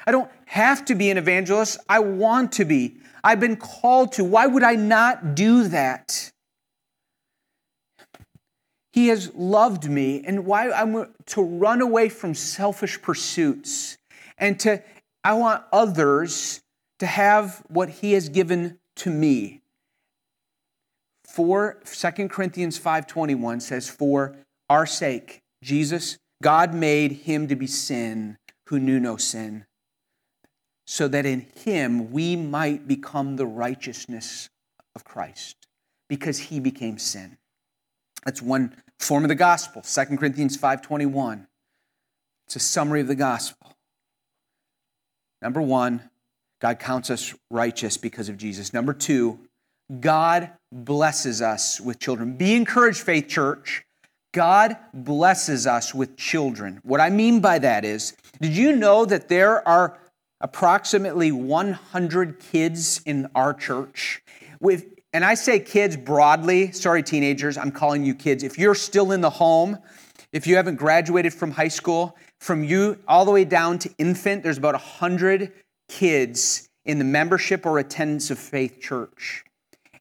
I 0.07 0.12
don't 0.12 0.31
have 0.47 0.87
to 0.87 0.95
be 0.95 1.11
an 1.11 1.19
evangelist. 1.19 1.78
I 1.90 1.99
want 1.99 2.52
to 2.52 2.64
be. 2.64 2.97
I've 3.23 3.38
been 3.38 3.57
called 3.57 4.12
to. 4.12 4.25
Why 4.25 4.47
would 4.47 4.62
I 4.62 4.76
not 4.76 5.35
do 5.35 5.69
that? 5.69 6.33
He 8.95 9.09
has 9.09 9.31
loved 9.35 9.90
me, 9.90 10.23
and 10.25 10.47
why 10.47 10.71
I'm 10.71 11.12
to 11.26 11.43
run 11.43 11.83
away 11.83 12.09
from 12.09 12.33
selfish 12.33 13.02
pursuits 13.02 13.99
and 14.38 14.59
to, 14.61 14.83
I 15.22 15.35
want 15.35 15.64
others 15.70 16.62
to 17.01 17.07
have 17.07 17.62
what 17.68 17.90
He 17.90 18.12
has 18.12 18.31
given 18.31 18.79
to 18.96 19.11
me. 19.11 19.63
For 21.35 21.81
2 21.85 22.29
Corinthians 22.29 22.79
5:21 22.79 23.61
says, 23.61 23.88
For 23.88 24.37
our 24.70 24.87
sake, 24.87 25.40
Jesus, 25.64 26.16
God 26.40 26.73
made 26.73 27.11
him 27.11 27.49
to 27.49 27.57
be 27.57 27.66
sin 27.66 28.38
who 28.68 28.79
knew 28.79 29.01
no 29.01 29.16
sin 29.16 29.66
so 30.87 31.09
that 31.09 31.27
in 31.27 31.47
him 31.57 32.12
we 32.12 32.37
might 32.37 32.87
become 32.87 33.35
the 33.35 33.47
righteousness 33.47 34.49
of 34.94 35.03
Christ 35.03 35.57
because 36.09 36.38
he 36.38 36.61
became 36.61 36.99
sin. 36.99 37.37
That's 38.25 38.40
one 38.40 38.77
form 39.01 39.25
of 39.25 39.29
the 39.29 39.35
gospel, 39.35 39.83
2 39.83 40.18
Corinthians 40.18 40.57
5:21. 40.57 41.49
It's 42.47 42.55
a 42.55 42.61
summary 42.61 43.01
of 43.01 43.09
the 43.09 43.16
gospel. 43.16 43.75
Number 45.42 45.61
1, 45.61 46.11
God 46.61 46.79
counts 46.79 47.11
us 47.11 47.35
righteous 47.51 47.97
because 47.97 48.29
of 48.29 48.37
Jesus. 48.37 48.73
Number 48.73 48.94
2, 48.94 49.40
God 50.01 50.53
blesses 50.75 51.41
us 51.41 51.81
with 51.81 51.99
children. 51.99 52.37
Be 52.37 52.55
encouraged, 52.55 53.01
Faith 53.01 53.29
Church. 53.29 53.85
God 54.33 54.77
blesses 54.93 55.67
us 55.67 55.95
with 55.95 56.17
children. 56.17 56.81
What 56.83 57.01
I 57.01 57.09
mean 57.09 57.41
by 57.41 57.61
that 57.61 57.85
is, 57.85 58.15
did 58.41 58.57
you 58.57 58.75
know 58.75 59.05
that 59.05 59.29
there 59.29 59.67
are 59.67 59.99
approximately 60.45 61.33
100 61.33 62.39
kids 62.39 63.01
in 63.07 63.27
our 63.35 63.55
church. 63.55 64.23
With, 64.61 64.87
and 65.15 65.25
I 65.25 65.35
say 65.35 65.59
kids 65.59 65.97
broadly, 65.97 66.71
sorry, 66.73 67.03
teenagers, 67.03 67.57
I'm 67.57 67.73
calling 67.73 68.05
you 68.05 68.15
kids. 68.15 68.43
If 68.43 68.59
you're 68.59 68.75
still 68.75 69.13
in 69.13 69.23
the 69.23 69.31
home, 69.31 69.79
if 70.33 70.47
you 70.47 70.57
haven't 70.57 70.77
graduated 70.77 71.33
from 71.33 71.53
high 71.53 71.69
school, 71.69 72.15
from 72.41 72.63
you 72.63 72.99
all 73.09 73.25
the 73.25 73.31
way 73.31 73.47
down 73.47 73.79
to 73.81 73.91
infant, 73.97 74.43
there's 74.43 74.59
about 74.59 74.75
100 74.75 75.51
kids 75.89 76.69
in 76.85 76.99
the 76.99 77.05
membership 77.05 77.65
or 77.65 77.79
attendance 77.79 78.31
of 78.31 78.39
Faith 78.39 78.81
Church. 78.83 79.45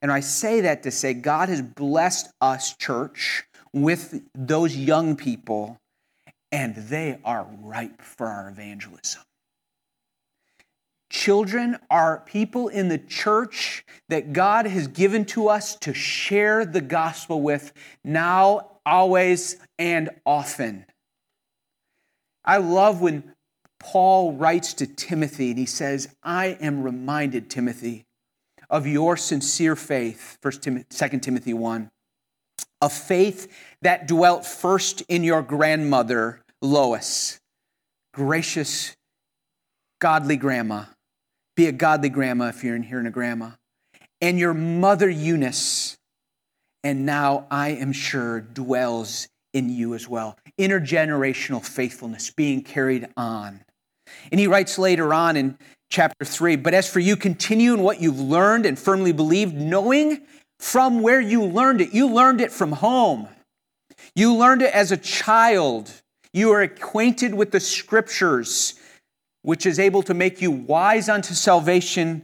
And 0.04 0.12
I 0.12 0.20
say 0.20 0.62
that 0.62 0.84
to 0.84 0.92
say 0.92 1.14
God 1.14 1.48
has 1.48 1.62
blessed 1.62 2.30
us, 2.42 2.76
church, 2.76 3.46
with 3.72 4.22
those 4.36 4.76
young 4.76 5.16
people, 5.16 5.80
and 6.52 6.76
they 6.76 7.18
are 7.24 7.48
ripe 7.62 8.02
for 8.02 8.28
our 8.28 8.50
evangelism. 8.50 9.22
Children 11.10 11.78
are 11.90 12.22
people 12.26 12.68
in 12.68 12.90
the 12.90 12.98
church 12.98 13.86
that 14.10 14.34
God 14.34 14.66
has 14.66 14.88
given 14.88 15.24
to 15.26 15.48
us 15.48 15.76
to 15.78 15.94
share 15.94 16.66
the 16.66 16.82
gospel 16.82 17.42
with 17.42 17.72
now, 18.04 18.72
always, 18.86 19.58
and 19.80 20.10
often. 20.26 20.86
I 22.44 22.58
love 22.58 23.00
when 23.00 23.32
Paul 23.80 24.34
writes 24.34 24.74
to 24.76 24.88
Timothy 24.88 25.52
and 25.52 25.60
he 25.60 25.66
says, 25.66 26.14
I 26.24 26.58
am 26.60 26.84
reminded, 26.84 27.50
Timothy, 27.50 28.06
of 28.74 28.86
your 28.86 29.16
sincere 29.16 29.78
faith, 29.78 30.38
1 30.42 30.54
Tim- 30.62 30.86
2 30.90 31.20
Timothy 31.20 31.54
1, 31.54 31.90
a 32.82 32.90
faith 32.90 33.50
that 33.82 34.08
dwelt 34.08 34.46
first 34.46 35.02
in 35.08 35.24
your 35.24 35.42
grandmother, 35.42 36.42
Lois, 36.62 37.40
gracious, 38.14 38.96
godly 40.02 40.36
grandma 40.36 40.86
be 41.56 41.68
a 41.68 41.72
godly 41.72 42.10
grandma 42.10 42.48
if 42.48 42.64
you're 42.64 42.76
in 42.76 42.84
here 42.84 43.00
and 43.00 43.08
a 43.08 43.12
grandma. 43.12 43.52
And 44.22 44.40
your 44.40 44.54
mother 44.54 45.10
Eunice, 45.10 45.98
and 46.84 47.06
now 47.06 47.46
I 47.52 47.70
am 47.70 47.92
sure 47.92 48.42
dwells 48.42 49.28
in 49.54 49.70
you 49.70 49.94
as 49.94 50.08
well. 50.08 50.38
Intergenerational 50.60 51.64
faithfulness 51.64 52.32
being 52.32 52.64
carried 52.64 53.08
on. 53.16 53.64
And 54.32 54.40
he 54.40 54.48
writes 54.48 54.80
later 54.80 55.14
on 55.14 55.38
in 55.38 55.58
chapter 55.94 56.26
3 56.26 56.56
But 56.56 56.74
as 56.74 56.90
for 56.90 57.00
you, 57.00 57.16
continue 57.16 57.74
in 57.74 57.84
what 57.84 58.02
you've 58.02 58.20
learned 58.20 58.66
and 58.66 58.78
firmly 58.78 59.14
believed, 59.14 59.54
knowing 59.54 60.24
from 60.60 61.02
where 61.02 61.22
you 61.22 61.44
learned 61.44 61.82
it. 61.82 61.94
You 61.94 62.08
learned 62.08 62.42
it 62.42 62.52
from 62.52 62.74
home, 62.74 63.30
you 64.16 64.36
learned 64.36 64.64
it 64.64 64.74
as 64.74 64.92
a 64.92 64.98
child. 64.98 65.92
You 66.36 66.52
are 66.52 66.64
acquainted 66.64 67.36
with 67.36 67.52
the 67.52 67.60
scriptures 67.60 68.74
which 69.44 69.68
is 69.68 69.78
able 69.78 70.02
to 70.02 70.16
make 70.16 70.42
you 70.42 70.50
wise 70.50 71.10
unto 71.10 71.36
salvation 71.36 72.24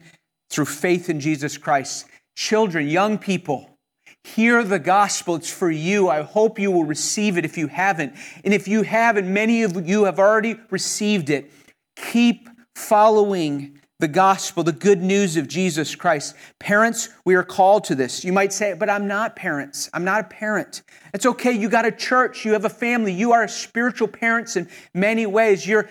through 0.49 0.65
faith 0.65 1.11
in 1.11 1.19
Jesus 1.19 1.59
Christ. 1.59 2.07
Children, 2.35 2.87
young 2.87 3.19
people, 3.19 3.77
hear 4.23 4.63
the 4.63 4.79
gospel. 4.79 5.35
It's 5.35 5.51
for 5.51 5.69
you. 5.69 6.09
I 6.09 6.23
hope 6.23 6.57
you 6.57 6.71
will 6.71 6.85
receive 6.85 7.37
it 7.37 7.45
if 7.45 7.55
you 7.55 7.67
haven't. 7.67 8.15
And 8.43 8.51
if 8.51 8.67
you 8.67 8.81
have, 8.81 9.15
and 9.15 9.31
many 9.31 9.61
of 9.61 9.87
you 9.87 10.05
have 10.05 10.17
already 10.17 10.55
received 10.71 11.29
it, 11.29 11.51
keep 11.95 12.49
following 12.79 13.79
the 13.99 14.07
gospel, 14.07 14.63
the 14.63 14.71
good 14.71 15.01
news 15.01 15.35
of 15.35 15.47
Jesus 15.47 15.93
Christ. 15.93 16.33
Parents, 16.57 17.09
we 17.25 17.35
are 17.35 17.43
called 17.43 17.83
to 17.85 17.95
this. 17.95 18.23
You 18.23 18.31
might 18.31 18.53
say, 18.53 18.73
but 18.73 18.89
I'm 18.89 19.07
not 19.07 19.35
parents. 19.35 19.89
I'm 19.93 20.05
not 20.05 20.21
a 20.21 20.23
parent. 20.23 20.83
It's 21.13 21.25
okay. 21.25 21.51
You 21.51 21.67
got 21.69 21.85
a 21.85 21.91
church. 21.91 22.45
You 22.45 22.53
have 22.53 22.63
a 22.63 22.69
family. 22.69 23.11
You 23.11 23.33
are 23.33 23.47
spiritual 23.49 24.07
parents 24.07 24.55
in 24.55 24.69
many 24.93 25.25
ways. 25.25 25.67
You're 25.67 25.89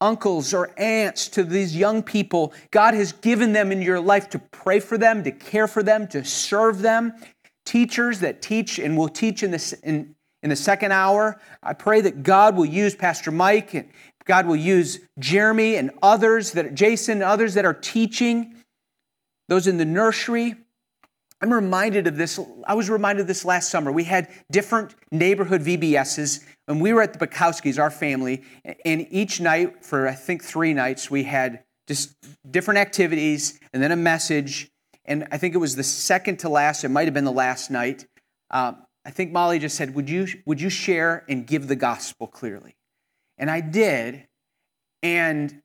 uncles 0.00 0.52
or 0.52 0.78
aunts, 0.78 1.28
to 1.28 1.44
these 1.44 1.76
young 1.76 2.02
people. 2.02 2.52
God 2.72 2.94
has 2.94 3.12
given 3.12 3.52
them 3.52 3.70
in 3.70 3.80
your 3.80 4.00
life 4.00 4.28
to 4.30 4.38
pray 4.38 4.80
for 4.80 4.98
them, 4.98 5.22
to 5.22 5.30
care 5.30 5.68
for 5.68 5.82
them, 5.82 6.08
to 6.08 6.24
serve 6.24 6.82
them. 6.82 7.14
Teachers 7.64 8.18
that 8.20 8.42
teach 8.42 8.78
and 8.78 8.98
will 8.98 9.08
teach 9.08 9.42
in, 9.42 9.52
this, 9.52 9.72
in, 9.72 10.14
in 10.42 10.50
the 10.50 10.56
second 10.56 10.92
hour. 10.92 11.40
I 11.62 11.72
pray 11.72 12.00
that 12.02 12.24
God 12.24 12.56
will 12.56 12.66
use 12.66 12.94
Pastor 12.94 13.30
Mike 13.30 13.72
and 13.72 13.88
God 14.26 14.46
will 14.46 14.56
use 14.56 15.00
Jeremy 15.18 15.76
and 15.76 15.90
others 16.02 16.52
that 16.52 16.74
Jason 16.74 17.14
and 17.14 17.22
others 17.22 17.54
that 17.54 17.64
are 17.64 17.74
teaching, 17.74 18.54
those 19.48 19.66
in 19.66 19.76
the 19.76 19.84
nursery. 19.84 20.54
I'm 21.40 21.52
reminded 21.52 22.06
of 22.06 22.16
this. 22.16 22.40
I 22.66 22.74
was 22.74 22.88
reminded 22.88 23.22
of 23.22 23.26
this 23.26 23.44
last 23.44 23.70
summer. 23.70 23.92
We 23.92 24.04
had 24.04 24.28
different 24.50 24.94
neighborhood 25.10 25.60
VBSs, 25.60 26.42
and 26.68 26.80
we 26.80 26.92
were 26.92 27.02
at 27.02 27.12
the 27.12 27.26
Bukowskis, 27.26 27.78
our 27.78 27.90
family, 27.90 28.42
and 28.84 29.06
each 29.10 29.40
night, 29.40 29.84
for 29.84 30.08
I 30.08 30.14
think 30.14 30.42
three 30.42 30.72
nights, 30.72 31.10
we 31.10 31.24
had 31.24 31.64
just 31.86 32.14
different 32.50 32.78
activities 32.78 33.60
and 33.72 33.82
then 33.82 33.92
a 33.92 33.96
message. 33.96 34.70
And 35.04 35.28
I 35.30 35.36
think 35.36 35.54
it 35.54 35.58
was 35.58 35.76
the 35.76 35.82
second 35.82 36.38
to 36.38 36.48
last, 36.48 36.82
it 36.82 36.88
might 36.88 37.04
have 37.04 37.12
been 37.14 37.26
the 37.26 37.32
last 37.32 37.70
night. 37.70 38.06
Uh, 38.50 38.72
I 39.04 39.10
think 39.10 39.32
Molly 39.32 39.58
just 39.58 39.76
said, 39.76 39.94
would 39.94 40.08
you, 40.08 40.26
would 40.46 40.62
you 40.62 40.70
share 40.70 41.24
and 41.28 41.46
give 41.46 41.68
the 41.68 41.76
gospel 41.76 42.26
clearly? 42.26 42.74
And 43.38 43.50
I 43.50 43.60
did. 43.60 44.26
And, 45.02 45.62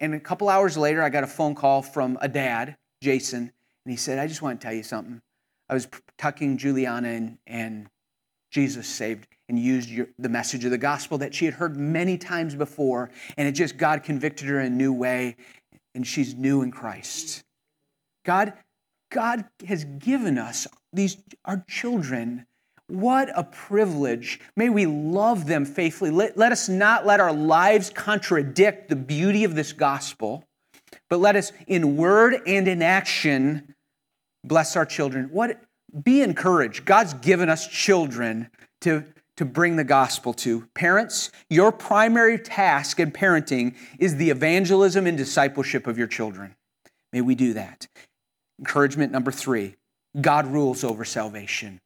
and 0.00 0.14
a 0.14 0.20
couple 0.20 0.48
hours 0.48 0.76
later, 0.76 1.02
I 1.02 1.08
got 1.08 1.24
a 1.24 1.28
phone 1.28 1.54
call 1.54 1.82
from 1.82 2.18
a 2.20 2.28
dad, 2.28 2.76
Jason, 3.02 3.52
and 3.84 3.92
he 3.92 3.96
said, 3.96 4.18
I 4.18 4.26
just 4.26 4.42
want 4.42 4.60
to 4.60 4.64
tell 4.64 4.74
you 4.74 4.82
something. 4.82 5.20
I 5.68 5.74
was 5.74 5.88
tucking 6.18 6.58
Juliana 6.58 7.08
in, 7.08 7.38
and 7.46 7.88
Jesus 8.50 8.88
saved 8.88 9.28
and 9.48 9.58
used 9.58 9.88
your, 9.88 10.08
the 10.18 10.28
message 10.28 10.64
of 10.64 10.70
the 10.70 10.78
gospel 10.78 11.18
that 11.18 11.34
she 11.34 11.44
had 11.44 11.54
heard 11.54 11.76
many 11.76 12.18
times 12.18 12.54
before. 12.54 13.10
And 13.36 13.46
it 13.46 13.52
just, 13.52 13.76
God 13.76 14.02
convicted 14.02 14.48
her 14.48 14.60
in 14.60 14.72
a 14.72 14.76
new 14.76 14.92
way, 14.92 15.36
and 15.94 16.06
she's 16.06 16.34
new 16.34 16.62
in 16.62 16.70
Christ. 16.70 17.44
God, 18.24 18.52
God 19.10 19.44
has 19.66 19.84
given 19.84 20.38
us 20.38 20.66
these, 20.92 21.16
our 21.44 21.64
children, 21.68 22.46
what 22.90 23.30
a 23.36 23.44
privilege. 23.44 24.40
May 24.56 24.68
we 24.68 24.86
love 24.86 25.46
them 25.46 25.64
faithfully. 25.64 26.10
Let, 26.10 26.36
let, 26.36 26.52
us 26.52 26.68
not 26.68 27.06
let 27.06 27.20
our 27.20 27.32
lives 27.32 27.90
contradict 27.90 28.88
the 28.88 28.96
beauty 28.96 29.44
of 29.44 29.54
this 29.54 29.72
gospel, 29.72 30.44
but 31.08 31.18
let 31.18 31.36
us, 31.36 31.52
in 31.66 31.96
word 31.96 32.36
and 32.46 32.68
in 32.68 32.82
action, 32.82 33.74
bless 34.44 34.76
our 34.76 34.86
children. 34.86 35.28
What, 35.30 35.60
be 36.02 36.22
encouraged. 36.22 36.84
God's 36.84 37.14
given 37.14 37.48
us 37.48 37.66
children 37.66 38.50
to, 38.82 39.04
to 39.36 39.44
bring 39.44 39.76
the 39.76 39.84
gospel 39.84 40.32
to. 40.34 40.68
Parents, 40.74 41.30
your 41.48 41.72
primary 41.72 42.38
task 42.38 43.00
in 43.00 43.10
parenting 43.10 43.74
is 43.98 44.16
the 44.16 44.30
evangelism 44.30 45.06
and 45.06 45.16
discipleship 45.16 45.86
of 45.86 45.98
your 45.98 46.06
children. 46.06 46.54
May 47.12 47.20
we 47.20 47.34
do 47.34 47.54
that. 47.54 47.88
Encouragement 48.58 49.12
number 49.12 49.32
three 49.32 49.76
God 50.20 50.46
rules 50.46 50.82
over 50.84 51.04
salvation. 51.04 51.80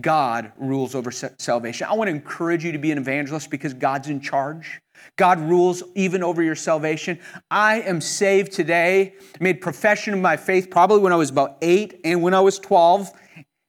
God 0.00 0.52
rules 0.56 0.94
over 0.94 1.10
salvation. 1.10 1.86
I 1.88 1.94
want 1.94 2.08
to 2.08 2.14
encourage 2.14 2.64
you 2.64 2.72
to 2.72 2.78
be 2.78 2.90
an 2.90 2.98
evangelist 2.98 3.50
because 3.50 3.74
God's 3.74 4.08
in 4.08 4.20
charge. 4.20 4.80
God 5.16 5.38
rules 5.40 5.82
even 5.94 6.22
over 6.22 6.42
your 6.42 6.54
salvation. 6.54 7.18
I 7.50 7.82
am 7.82 8.00
saved 8.00 8.52
today, 8.52 9.14
made 9.38 9.60
profession 9.60 10.14
of 10.14 10.20
my 10.20 10.36
faith 10.36 10.70
probably 10.70 11.00
when 11.00 11.12
I 11.12 11.16
was 11.16 11.28
about 11.28 11.58
eight 11.60 12.00
and 12.04 12.22
when 12.22 12.32
I 12.32 12.40
was 12.40 12.58
12. 12.58 13.10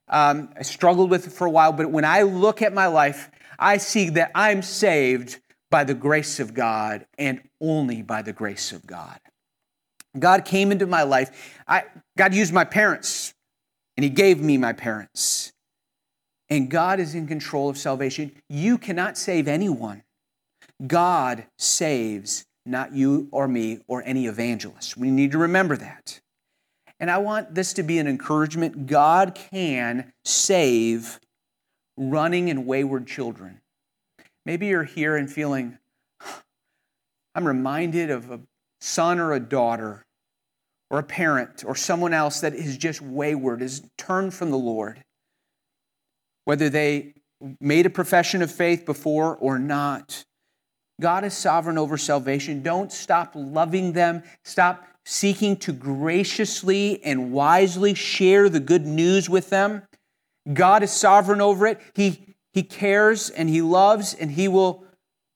Um, 0.08 0.50
I 0.56 0.62
struggled 0.62 1.10
with 1.10 1.26
it 1.26 1.32
for 1.32 1.46
a 1.46 1.50
while, 1.50 1.72
but 1.72 1.90
when 1.90 2.04
I 2.04 2.22
look 2.22 2.62
at 2.62 2.72
my 2.72 2.86
life, 2.86 3.30
I 3.58 3.76
see 3.76 4.10
that 4.10 4.30
I'm 4.34 4.62
saved 4.62 5.40
by 5.70 5.84
the 5.84 5.94
grace 5.94 6.40
of 6.40 6.54
God 6.54 7.06
and 7.18 7.40
only 7.60 8.00
by 8.00 8.22
the 8.22 8.32
grace 8.32 8.72
of 8.72 8.86
God. 8.86 9.18
God 10.18 10.44
came 10.44 10.70
into 10.70 10.86
my 10.86 11.02
life. 11.02 11.58
I, 11.66 11.84
God 12.16 12.32
used 12.32 12.52
my 12.52 12.64
parents, 12.64 13.34
and 13.96 14.04
He 14.04 14.10
gave 14.10 14.40
me 14.40 14.56
my 14.56 14.72
parents 14.72 15.53
and 16.50 16.70
God 16.70 17.00
is 17.00 17.14
in 17.14 17.26
control 17.26 17.68
of 17.68 17.78
salvation. 17.78 18.32
You 18.48 18.78
cannot 18.78 19.16
save 19.16 19.48
anyone. 19.48 20.02
God 20.86 21.46
saves, 21.58 22.44
not 22.66 22.94
you 22.94 23.28
or 23.30 23.48
me 23.48 23.80
or 23.86 24.02
any 24.04 24.26
evangelist. 24.26 24.96
We 24.96 25.10
need 25.10 25.32
to 25.32 25.38
remember 25.38 25.76
that. 25.76 26.20
And 27.00 27.10
I 27.10 27.18
want 27.18 27.54
this 27.54 27.72
to 27.74 27.82
be 27.82 27.98
an 27.98 28.06
encouragement. 28.06 28.86
God 28.86 29.34
can 29.34 30.12
save 30.24 31.18
running 31.96 32.50
and 32.50 32.66
wayward 32.66 33.06
children. 33.06 33.60
Maybe 34.46 34.66
you're 34.66 34.84
here 34.84 35.16
and 35.16 35.30
feeling, 35.30 35.78
I'm 37.34 37.46
reminded 37.46 38.10
of 38.10 38.30
a 38.30 38.40
son 38.80 39.18
or 39.18 39.32
a 39.32 39.40
daughter 39.40 40.04
or 40.90 40.98
a 40.98 41.02
parent 41.02 41.64
or 41.66 41.74
someone 41.74 42.12
else 42.12 42.40
that 42.40 42.54
is 42.54 42.76
just 42.76 43.00
wayward, 43.00 43.62
is 43.62 43.82
turned 43.96 44.34
from 44.34 44.50
the 44.50 44.58
Lord 44.58 45.02
whether 46.44 46.68
they 46.68 47.14
made 47.60 47.86
a 47.86 47.90
profession 47.90 48.42
of 48.42 48.50
faith 48.50 48.84
before 48.84 49.36
or 49.36 49.58
not. 49.58 50.24
God 51.00 51.24
is 51.24 51.34
sovereign 51.34 51.78
over 51.78 51.98
salvation. 51.98 52.62
Don't 52.62 52.92
stop 52.92 53.32
loving 53.34 53.92
them. 53.92 54.22
Stop 54.44 54.86
seeking 55.04 55.56
to 55.58 55.72
graciously 55.72 57.02
and 57.04 57.32
wisely 57.32 57.94
share 57.94 58.48
the 58.48 58.60
good 58.60 58.86
news 58.86 59.28
with 59.28 59.50
them. 59.50 59.82
God 60.52 60.82
is 60.82 60.92
sovereign 60.92 61.40
over 61.40 61.66
it. 61.66 61.80
He, 61.94 62.34
he 62.52 62.62
cares 62.62 63.30
and 63.30 63.48
He 63.48 63.62
loves 63.62 64.14
and 64.14 64.30
He 64.30 64.48
will, 64.48 64.84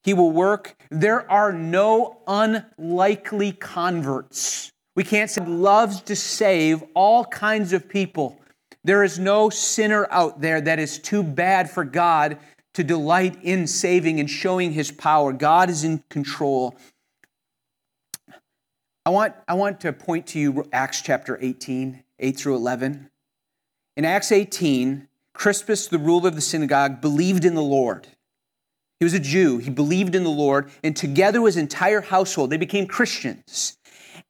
he 0.04 0.14
will 0.14 0.30
work. 0.30 0.76
There 0.90 1.30
are 1.30 1.52
no 1.52 2.18
unlikely 2.26 3.52
converts. 3.52 4.70
We 4.94 5.04
can't 5.04 5.30
say 5.30 5.44
loves 5.44 6.00
to 6.02 6.16
save 6.16 6.82
all 6.94 7.24
kinds 7.24 7.72
of 7.72 7.88
people. 7.88 8.40
There 8.88 9.04
is 9.04 9.18
no 9.18 9.50
sinner 9.50 10.08
out 10.10 10.40
there 10.40 10.62
that 10.62 10.78
is 10.78 10.98
too 10.98 11.22
bad 11.22 11.70
for 11.70 11.84
God 11.84 12.38
to 12.72 12.82
delight 12.82 13.36
in 13.42 13.66
saving 13.66 14.18
and 14.18 14.30
showing 14.30 14.72
his 14.72 14.90
power. 14.90 15.34
God 15.34 15.68
is 15.68 15.84
in 15.84 16.02
control. 16.08 16.74
I 19.04 19.10
want, 19.10 19.34
I 19.46 19.52
want 19.52 19.82
to 19.82 19.92
point 19.92 20.28
to 20.28 20.38
you 20.38 20.64
Acts 20.72 21.02
chapter 21.02 21.38
18, 21.38 22.02
8 22.18 22.36
through 22.38 22.56
11. 22.56 23.10
In 23.98 24.06
Acts 24.06 24.32
18, 24.32 25.06
Crispus, 25.34 25.88
the 25.88 25.98
ruler 25.98 26.28
of 26.28 26.34
the 26.34 26.40
synagogue, 26.40 27.02
believed 27.02 27.44
in 27.44 27.54
the 27.54 27.62
Lord. 27.62 28.06
He 29.00 29.04
was 29.04 29.12
a 29.12 29.20
Jew. 29.20 29.58
He 29.58 29.68
believed 29.68 30.14
in 30.14 30.24
the 30.24 30.30
Lord, 30.30 30.70
and 30.82 30.96
together 30.96 31.42
with 31.42 31.56
his 31.56 31.62
entire 31.62 32.00
household, 32.00 32.48
they 32.48 32.56
became 32.56 32.86
Christians. 32.86 33.76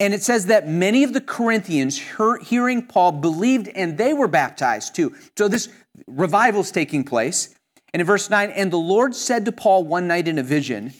And 0.01 0.15
it 0.15 0.23
says 0.23 0.47
that 0.47 0.69
many 0.69 1.03
of 1.03 1.13
the 1.13 1.21
Corinthians, 1.21 2.01
hearing 2.45 2.87
Paul, 2.87 3.13
believed 3.13 3.69
and 3.69 3.99
they 3.99 4.13
were 4.13 4.29
baptized 4.29 4.95
too. 4.95 5.15
So 5.37 5.49
this 5.49 5.69
revival 6.07 6.61
is 6.61 6.71
taking 6.71 7.03
place. 7.03 7.55
And 7.93 8.01
in 8.01 8.07
verse 8.07 8.31
9, 8.31 8.51
and 8.51 8.71
the 8.71 8.77
Lord 8.77 9.15
said 9.15 9.45
to 9.47 9.53
Paul 9.53 9.85
one 9.85 10.07
night 10.07 10.29
in 10.29 10.39
a 10.39 10.43
vision, 10.43 10.93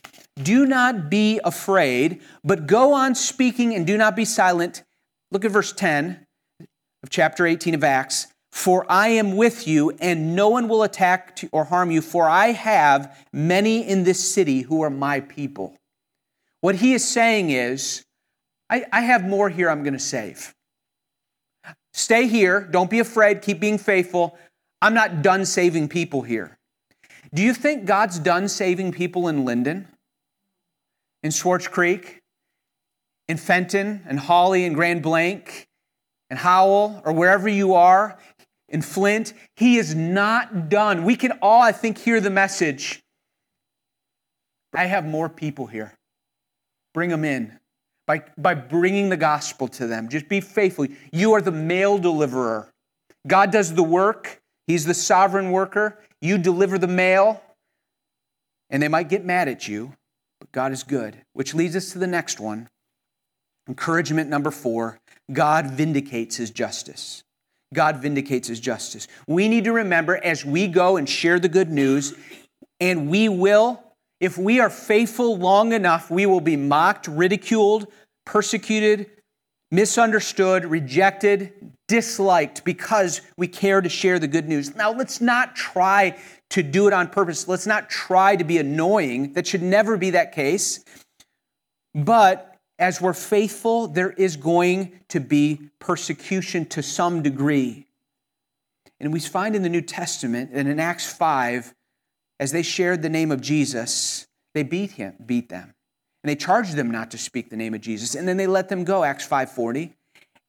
Do 0.43 0.67
not 0.67 1.11
be 1.11 1.39
afraid, 1.45 2.21
but 2.43 2.67
go 2.67 2.93
on 2.93 3.15
speaking 3.15 3.75
and 3.75 3.87
do 3.87 3.97
not 3.97 4.17
be 4.17 4.25
silent. 4.25 4.83
Look 5.31 5.45
at 5.45 5.53
verse 5.53 5.73
10 5.73 6.27
of 7.03 7.11
chapter 7.11 7.47
18 7.47 7.75
of 7.75 7.85
Acts. 7.85 8.27
For 8.51 8.91
I 8.91 9.09
am 9.09 9.37
with 9.37 9.69
you, 9.69 9.91
and 10.01 10.35
no 10.35 10.49
one 10.49 10.67
will 10.69 10.83
attack 10.83 11.39
or 11.53 11.65
harm 11.65 11.91
you, 11.91 12.01
for 12.01 12.29
I 12.29 12.53
have 12.53 13.17
many 13.33 13.87
in 13.87 14.05
this 14.05 14.33
city 14.33 14.63
who 14.63 14.81
are 14.83 14.91
my 14.91 15.21
people. 15.21 15.77
What 16.63 16.77
he 16.77 16.95
is 16.95 17.07
saying 17.07 17.51
is, 17.51 18.05
I, 18.71 18.85
I 18.93 19.01
have 19.01 19.25
more 19.25 19.49
here 19.49 19.71
I'm 19.71 19.83
going 19.83 19.95
to 19.95 19.99
save. 19.99 20.55
Stay 21.93 22.27
here. 22.27 22.61
Don't 22.61 22.91
be 22.91 23.01
afraid. 23.01 23.43
Keep 23.43 23.61
being 23.61 23.79
faithful. 23.79 24.39
I'm 24.81 24.95
not 24.95 25.23
done 25.23 25.45
saving 25.45 25.89
people 25.89 26.23
here. 26.23 26.59
Do 27.35 27.43
you 27.43 27.53
think 27.53 27.85
God's 27.85 28.19
done 28.19 28.49
saving 28.49 28.93
people 28.93 29.29
in 29.29 29.45
Linden, 29.45 29.89
in 31.23 31.31
Swartz 31.31 31.69
Creek, 31.69 32.21
in 33.27 33.37
Fenton, 33.37 34.03
and 34.07 34.19
Holly, 34.19 34.65
and 34.65 34.75
Grand 34.75 35.03
Blanc, 35.03 35.67
and 36.31 36.39
Howell, 36.39 37.03
or 37.05 37.13
wherever 37.13 37.49
you 37.49 37.75
are, 37.75 38.19
in 38.69 38.81
Flint? 38.81 39.35
He 39.57 39.77
is 39.77 39.95
not 39.95 40.69
done. 40.69 41.05
We 41.05 41.17
can 41.17 41.33
all, 41.43 41.61
I 41.61 41.73
think, 41.73 41.99
hear 41.99 42.21
the 42.21 42.31
message. 42.31 43.01
I 44.75 44.87
have 44.87 45.05
more 45.05 45.29
people 45.29 45.67
here. 45.67 45.95
Bring 46.95 47.11
them 47.11 47.25
in 47.25 47.59
by, 48.09 48.23
by 48.39 48.55
bringing 48.55 49.11
the 49.11 49.19
gospel 49.19 49.69
to 49.69 49.87
them. 49.87 50.09
Just 50.09 50.31
be 50.31 50.41
faithful. 50.41 50.87
You 51.13 51.35
are 51.35 51.43
the 51.43 51.53
mail 51.53 51.99
deliverer. 51.99 52.73
God 53.27 53.53
does 53.53 53.75
the 53.75 53.83
work, 53.83 54.41
He's 54.67 54.85
the 54.85 54.95
sovereign 54.95 55.53
worker. 55.53 55.99
You 56.21 56.37
deliver 56.37 56.79
the 56.79 56.89
mail, 56.89 57.43
and 58.71 58.83
they 58.83 58.89
might 58.89 59.09
get 59.09 59.25
mad 59.25 59.49
at 59.49 59.69
you, 59.69 59.93
but 60.41 60.51
God 60.53 60.73
is 60.73 60.83
good. 60.83 61.19
Which 61.35 61.55
leads 61.55 61.77
us 61.77 61.93
to 61.93 61.99
the 61.99 62.07
next 62.07 62.41
one. 62.41 62.69
Encouragement 63.69 64.29
number 64.29 64.51
four 64.51 64.99
God 65.31 65.71
vindicates 65.71 66.37
His 66.37 66.51
justice. 66.51 67.23
God 67.75 67.99
vindicates 67.99 68.49
His 68.49 68.59
justice. 68.59 69.07
We 69.27 69.49
need 69.49 69.65
to 69.65 69.73
remember 69.73 70.17
as 70.17 70.45
we 70.45 70.67
go 70.67 70.97
and 70.97 71.07
share 71.07 71.39
the 71.39 71.49
good 71.49 71.71
news, 71.71 72.15
and 72.81 73.11
we 73.11 73.29
will 73.29 73.83
If 74.21 74.37
we 74.37 74.61
are 74.61 74.71
faithful 74.71 75.37
long 75.37 75.73
enough, 75.73 76.11
we 76.11 76.27
will 76.27 76.41
be 76.41 76.57
mocked, 76.57 77.07
ridiculed, 77.07 77.87
persecuted, 78.27 79.11
misunderstood, 79.71 80.65
rejected, 80.65 81.53
disliked 81.87 82.65
because 82.65 83.21
we 83.37 83.47
care 83.49 83.81
to 83.81 83.89
share 83.89 84.19
the 84.19 84.29
good 84.29 84.49
news. 84.49 84.75
Now, 84.75 84.93
let's 84.93 85.21
not 85.21 85.55
try 85.55 86.19
to 86.51 86.63
do 86.63 86.89
it 86.89 86.93
on 86.93 87.09
purpose. 87.09 87.47
Let's 87.47 87.67
not 87.67 87.91
try 87.91 88.37
to 88.37 88.45
be 88.45 88.59
annoying. 88.59 89.35
That 89.35 89.47
should 89.47 89.63
never 89.63 89.97
be 89.97 90.11
that 90.11 90.33
case. 90.33 90.85
But 91.95 92.57
as 92.79 93.01
we're 93.01 93.13
faithful, 93.13 93.89
there 93.89 94.11
is 94.11 94.37
going 94.37 95.01
to 95.09 95.21
be 95.21 95.71
persecution 95.79 96.67
to 96.67 96.83
some 96.83 97.23
degree. 97.23 97.87
And 99.01 99.13
we 99.13 99.21
find 99.21 99.55
in 99.55 99.63
the 99.63 99.69
New 99.69 99.83
Testament 99.83 100.51
and 100.53 100.69
in 100.69 100.81
Acts 100.81 101.11
5, 101.13 101.75
as 102.41 102.53
they 102.53 102.63
shared 102.63 103.03
the 103.03 103.09
name 103.09 103.31
of 103.31 103.41
Jesus, 103.41 104.27
they 104.55 104.63
beat 104.63 104.93
him, 104.93 105.15
beat 105.25 105.49
them. 105.49 105.75
And 106.23 106.31
they 106.31 106.37
charged 106.37 106.75
them 106.75 106.91
not 106.91 107.11
to 107.13 107.19
speak 107.19 107.51
the 107.51 107.57
name 107.57 107.75
of 107.75 107.81
Jesus. 107.81 108.15
And 108.15 108.27
then 108.27 108.37
they 108.37 108.47
let 108.47 108.69
them 108.69 108.85
go, 108.85 109.05
Acts 109.05 109.27
5:40. 109.27 109.95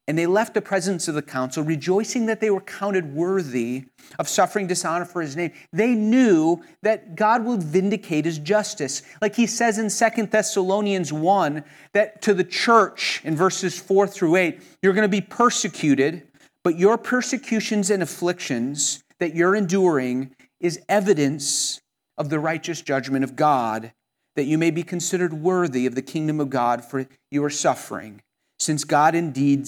And 0.08 0.18
they 0.18 0.26
left 0.26 0.54
the 0.54 0.62
presence 0.62 1.06
of 1.06 1.14
the 1.14 1.22
council, 1.22 1.62
rejoicing 1.62 2.26
that 2.26 2.40
they 2.40 2.50
were 2.50 2.62
counted 2.62 3.14
worthy 3.14 3.84
of 4.18 4.28
suffering 4.28 4.66
dishonor 4.66 5.04
for 5.04 5.22
his 5.22 5.36
name. 5.36 5.52
They 5.72 5.94
knew 5.94 6.64
that 6.82 7.14
God 7.14 7.44
would 7.44 7.62
vindicate 7.62 8.24
his 8.24 8.38
justice. 8.38 9.02
Like 9.22 9.36
he 9.36 9.46
says 9.46 9.78
in 9.78 9.88
Second 9.88 10.32
Thessalonians 10.32 11.12
1, 11.12 11.62
that 11.92 12.22
to 12.22 12.34
the 12.34 12.42
church 12.42 13.20
in 13.22 13.36
verses 13.36 13.78
4 13.78 14.08
through 14.08 14.34
8, 14.34 14.60
you're 14.82 14.94
going 14.94 15.08
to 15.08 15.08
be 15.08 15.20
persecuted, 15.20 16.26
but 16.64 16.76
your 16.76 16.98
persecutions 16.98 17.88
and 17.88 18.02
afflictions 18.02 19.04
that 19.20 19.36
you're 19.36 19.54
enduring 19.54 20.34
is 20.60 20.80
evidence 20.88 21.80
of 22.18 22.28
the 22.28 22.38
righteous 22.38 22.82
judgment 22.82 23.24
of 23.24 23.36
God, 23.36 23.92
that 24.36 24.44
you 24.44 24.58
may 24.58 24.70
be 24.70 24.82
considered 24.82 25.32
worthy 25.32 25.86
of 25.86 25.94
the 25.94 26.02
kingdom 26.02 26.40
of 26.40 26.50
God 26.50 26.84
for 26.84 27.06
your 27.30 27.50
suffering, 27.50 28.20
since 28.58 28.84
God 28.84 29.14
indeed 29.14 29.66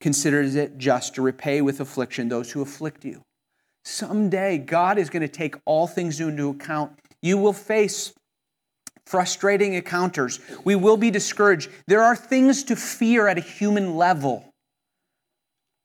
considers 0.00 0.54
it 0.54 0.78
just 0.78 1.14
to 1.16 1.22
repay 1.22 1.60
with 1.60 1.80
affliction 1.80 2.28
those 2.28 2.52
who 2.52 2.62
afflict 2.62 3.04
you. 3.04 3.22
Someday, 3.84 4.58
God 4.58 4.98
is 4.98 5.10
going 5.10 5.22
to 5.22 5.28
take 5.28 5.56
all 5.64 5.86
things 5.86 6.20
into 6.20 6.50
account. 6.50 6.92
You 7.22 7.38
will 7.38 7.52
face 7.52 8.12
frustrating 9.06 9.74
encounters. 9.74 10.40
We 10.64 10.76
will 10.76 10.98
be 10.98 11.10
discouraged. 11.10 11.70
There 11.86 12.02
are 12.02 12.14
things 12.14 12.62
to 12.64 12.76
fear 12.76 13.26
at 13.26 13.38
a 13.38 13.40
human 13.40 13.96
level. 13.96 14.44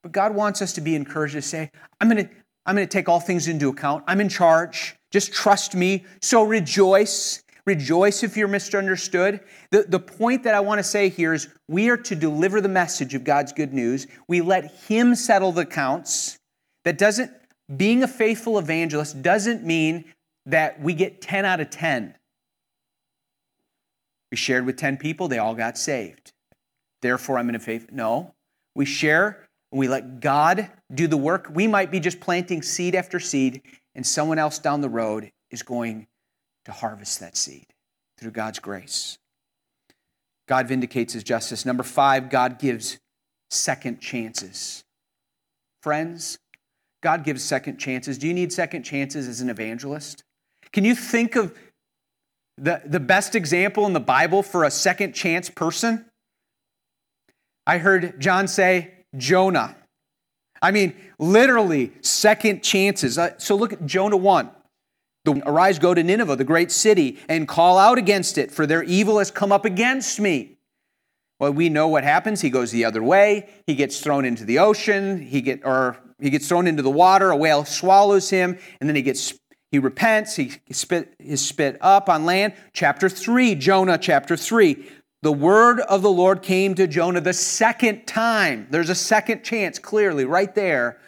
But 0.03 0.11
God 0.11 0.35
wants 0.35 0.61
us 0.61 0.73
to 0.73 0.81
be 0.81 0.95
encouraged 0.95 1.35
to 1.35 1.41
say, 1.41 1.71
I'm 2.01 2.09
going 2.09 2.27
to, 2.27 2.33
I'm 2.65 2.75
going 2.75 2.87
to 2.87 2.91
take 2.91 3.09
all 3.09 3.19
things 3.19 3.47
into 3.47 3.69
account. 3.69 4.03
I'm 4.07 4.21
in 4.21 4.29
charge. 4.29 4.95
Just 5.11 5.33
trust 5.33 5.75
me. 5.75 6.05
So 6.21 6.43
rejoice. 6.43 7.43
Rejoice 7.65 8.23
if 8.23 8.35
you're 8.35 8.47
misunderstood. 8.47 9.39
The, 9.71 9.83
the 9.83 9.99
point 9.99 10.43
that 10.43 10.55
I 10.55 10.59
want 10.59 10.79
to 10.79 10.83
say 10.83 11.09
here 11.09 11.33
is 11.33 11.47
we 11.67 11.89
are 11.89 11.97
to 11.97 12.15
deliver 12.15 12.59
the 12.59 12.69
message 12.69 13.13
of 13.13 13.23
God's 13.23 13.53
good 13.53 13.73
news. 13.73 14.07
We 14.27 14.41
let 14.41 14.71
Him 14.87 15.15
settle 15.15 15.51
the 15.51 15.65
counts. 15.65 16.37
That 16.83 16.97
doesn't, 16.97 17.31
being 17.77 18.03
a 18.03 18.07
faithful 18.07 18.59
evangelist 18.59 19.21
doesn't 19.21 19.63
mean 19.63 20.05
that 20.45 20.81
we 20.81 20.93
get 20.93 21.21
10 21.21 21.45
out 21.45 21.61
of 21.61 21.69
10. 21.69 22.15
We 24.31 24.37
shared 24.37 24.65
with 24.65 24.77
10 24.77 24.97
people, 24.97 25.27
they 25.27 25.37
all 25.37 25.55
got 25.55 25.77
saved. 25.77 26.31
Therefore, 27.01 27.37
I'm 27.37 27.49
in 27.49 27.55
a 27.55 27.59
faith. 27.59 27.87
No, 27.91 28.33
we 28.75 28.85
share 28.85 29.47
and 29.71 29.79
we 29.79 29.87
let 29.87 30.19
God 30.19 30.69
do 30.93 31.07
the 31.07 31.17
work. 31.17 31.49
We 31.53 31.67
might 31.67 31.91
be 31.91 31.99
just 31.99 32.19
planting 32.19 32.61
seed 32.61 32.95
after 32.95 33.19
seed, 33.19 33.61
and 33.95 34.05
someone 34.05 34.39
else 34.39 34.59
down 34.59 34.81
the 34.81 34.89
road 34.89 35.31
is 35.51 35.63
going 35.63 36.07
to 36.65 36.71
harvest 36.71 37.19
that 37.19 37.35
seed 37.35 37.65
through 38.17 38.31
God's 38.31 38.59
grace. 38.59 39.17
God 40.47 40.67
vindicates 40.67 41.13
his 41.13 41.23
justice. 41.23 41.65
Number 41.65 41.83
five, 41.83 42.29
God 42.29 42.59
gives 42.59 42.99
second 43.49 44.01
chances. 44.01 44.83
Friends, 45.81 46.37
God 47.01 47.23
gives 47.23 47.43
second 47.43 47.77
chances. 47.77 48.17
Do 48.17 48.27
you 48.27 48.33
need 48.33 48.51
second 48.51 48.83
chances 48.83 49.27
as 49.27 49.41
an 49.41 49.49
evangelist? 49.49 50.23
Can 50.71 50.85
you 50.85 50.95
think 50.95 51.35
of 51.35 51.55
the, 52.57 52.81
the 52.85 52.99
best 52.99 53.35
example 53.35 53.85
in 53.85 53.93
the 53.93 53.99
Bible 53.99 54.43
for 54.43 54.63
a 54.63 54.71
second 54.71 55.13
chance 55.13 55.49
person? 55.49 56.05
I 57.65 57.77
heard 57.77 58.19
John 58.19 58.47
say 58.47 58.93
Jonah. 59.15 59.75
I 60.63 60.71
mean, 60.71 60.95
literally, 61.19 61.91
second 62.01 62.63
chances. 62.63 63.17
Uh, 63.17 63.37
so 63.37 63.55
look 63.55 63.73
at 63.73 63.85
Jonah 63.85 64.17
1. 64.17 64.49
Arise, 65.45 65.77
go 65.77 65.93
to 65.93 66.01
Nineveh, 66.01 66.37
the 66.37 66.43
great 66.45 66.71
city, 66.71 67.19
and 67.27 67.47
call 67.47 67.77
out 67.77 67.97
against 67.97 68.37
it, 68.37 68.49
for 68.49 68.65
their 68.65 68.81
evil 68.83 69.19
has 69.19 69.29
come 69.29 69.51
up 69.51 69.65
against 69.65 70.19
me. 70.19 70.57
Well, 71.39 71.51
we 71.51 71.67
know 71.67 71.89
what 71.89 72.05
happens. 72.05 72.39
He 72.41 72.49
goes 72.49 72.71
the 72.71 72.85
other 72.85 73.03
way. 73.03 73.49
He 73.67 73.75
gets 73.75 73.99
thrown 73.99 74.23
into 74.23 74.45
the 74.45 74.59
ocean. 74.59 75.21
He 75.21 75.41
get 75.41 75.61
or 75.65 75.97
he 76.19 76.29
gets 76.29 76.47
thrown 76.47 76.67
into 76.67 76.81
the 76.81 76.89
water. 76.89 77.31
A 77.31 77.35
whale 77.35 77.65
swallows 77.65 78.29
him, 78.29 78.57
and 78.79 78.89
then 78.89 78.95
he 78.95 79.01
gets 79.01 79.33
he 79.71 79.79
repents. 79.79 80.35
He 80.35 80.53
spit 80.71 81.13
is 81.19 81.45
spit 81.45 81.77
up 81.81 82.07
on 82.07 82.25
land. 82.25 82.53
Chapter 82.71 83.09
three, 83.09 83.55
Jonah. 83.55 83.97
Chapter 83.97 84.37
three. 84.37 84.87
The 85.23 85.31
word 85.31 85.79
of 85.79 86.01
the 86.01 86.11
Lord 86.11 86.41
came 86.41 86.75
to 86.75 86.85
Jonah 86.85 87.21
the 87.21 87.31
second 87.31 88.05
time. 88.05 88.67
There's 88.69 88.89
a 88.89 88.95
second 88.95 89.41
chance, 89.41 89.79
clearly, 89.79 90.25
right 90.25 90.53
there. 90.53 90.99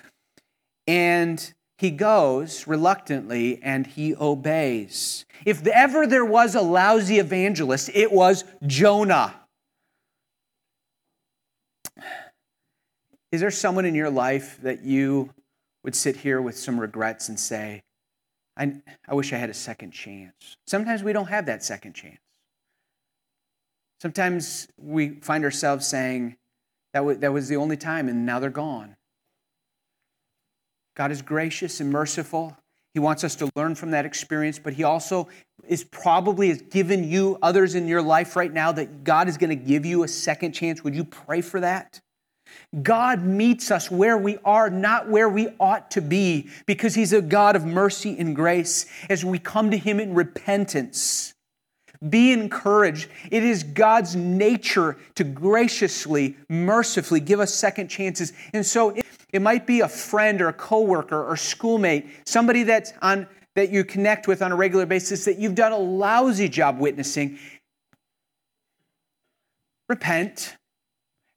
And 0.87 1.53
he 1.77 1.91
goes 1.91 2.65
reluctantly 2.65 3.61
and 3.61 3.85
he 3.85 4.15
obeys. 4.15 5.25
If 5.45 5.67
ever 5.67 6.07
there 6.07 6.23
was 6.23 6.55
a 6.55 6.61
lousy 6.61 7.19
evangelist, 7.19 7.89
it 7.93 8.09
was 8.09 8.45
Jonah. 8.65 9.35
Is 13.33 13.41
there 13.41 13.51
someone 13.51 13.83
in 13.83 13.95
your 13.95 14.09
life 14.09 14.57
that 14.61 14.85
you 14.85 15.29
would 15.83 15.93
sit 15.93 16.15
here 16.15 16.41
with 16.41 16.57
some 16.57 16.79
regrets 16.79 17.27
and 17.27 17.37
say, 17.37 17.83
I, 18.55 18.75
I 19.09 19.13
wish 19.13 19.33
I 19.33 19.37
had 19.37 19.49
a 19.49 19.53
second 19.53 19.91
chance? 19.91 20.55
Sometimes 20.65 21.03
we 21.03 21.11
don't 21.11 21.27
have 21.27 21.47
that 21.47 21.65
second 21.65 21.95
chance. 21.95 22.19
Sometimes 24.01 24.67
we 24.77 25.19
find 25.21 25.43
ourselves 25.43 25.87
saying, 25.87 26.35
that, 26.95 27.01
w- 27.01 27.19
that 27.19 27.33
was 27.33 27.49
the 27.49 27.57
only 27.57 27.75
time, 27.75 28.07
and 28.07 28.25
now 28.25 28.39
they're 28.39 28.49
gone. 28.49 28.95
God 30.95 31.11
is 31.11 31.21
gracious 31.21 31.81
and 31.81 31.91
merciful. 31.91 32.57
He 32.93 33.01
wants 33.01 33.25
us 33.25 33.35
to 33.35 33.49
learn 33.57 33.75
from 33.75 33.91
that 33.91 34.05
experience, 34.05 34.59
but 34.59 34.71
He 34.71 34.85
also 34.85 35.27
is 35.67 35.83
probably 35.83 36.47
has 36.47 36.61
given 36.61 37.03
you 37.03 37.37
others 37.41 37.75
in 37.75 37.89
your 37.89 38.01
life 38.01 38.37
right 38.37 38.53
now 38.53 38.71
that 38.71 39.03
God 39.03 39.27
is 39.27 39.37
going 39.37 39.49
to 39.49 39.57
give 39.57 39.85
you 39.85 40.03
a 40.03 40.07
second 40.07 40.53
chance. 40.53 40.85
Would 40.85 40.95
you 40.95 41.03
pray 41.03 41.41
for 41.41 41.59
that? 41.59 41.99
God 42.81 43.23
meets 43.23 43.71
us 43.71 43.91
where 43.91 44.17
we 44.17 44.37
are, 44.45 44.69
not 44.69 45.09
where 45.09 45.27
we 45.27 45.49
ought 45.59 45.91
to 45.91 46.01
be, 46.01 46.49
because 46.65 46.95
He's 46.95 47.11
a 47.11 47.21
God 47.21 47.57
of 47.57 47.65
mercy 47.65 48.17
and 48.17 48.33
grace 48.33 48.85
as 49.09 49.25
we 49.25 49.37
come 49.37 49.69
to 49.71 49.77
Him 49.77 49.99
in 49.99 50.13
repentance. 50.13 51.34
Be 52.09 52.31
encouraged. 52.31 53.09
It 53.31 53.43
is 53.43 53.63
God's 53.63 54.15
nature 54.15 54.97
to 55.15 55.23
graciously, 55.23 56.37
mercifully 56.49 57.19
give 57.19 57.39
us 57.39 57.53
second 57.53 57.87
chances. 57.87 58.33
And 58.53 58.65
so, 58.65 58.95
it 59.33 59.41
might 59.41 59.67
be 59.67 59.81
a 59.81 59.87
friend 59.87 60.41
or 60.41 60.47
a 60.47 60.53
coworker 60.53 61.21
or 61.21 61.35
schoolmate, 61.35 62.07
somebody 62.25 62.63
that's 62.63 62.93
on 63.01 63.27
that 63.55 63.69
you 63.71 63.83
connect 63.83 64.27
with 64.27 64.41
on 64.41 64.51
a 64.51 64.55
regular 64.55 64.85
basis 64.85 65.25
that 65.25 65.39
you've 65.39 65.55
done 65.55 65.71
a 65.71 65.77
lousy 65.77 66.49
job 66.49 66.79
witnessing. 66.79 67.39
Repent. 69.87 70.55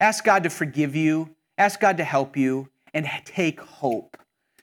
Ask 0.00 0.24
God 0.24 0.42
to 0.44 0.50
forgive 0.50 0.94
you. 0.94 1.34
Ask 1.56 1.80
God 1.80 1.96
to 1.96 2.04
help 2.04 2.36
you 2.36 2.68
and 2.94 3.08
take 3.24 3.60
hope 3.60 4.16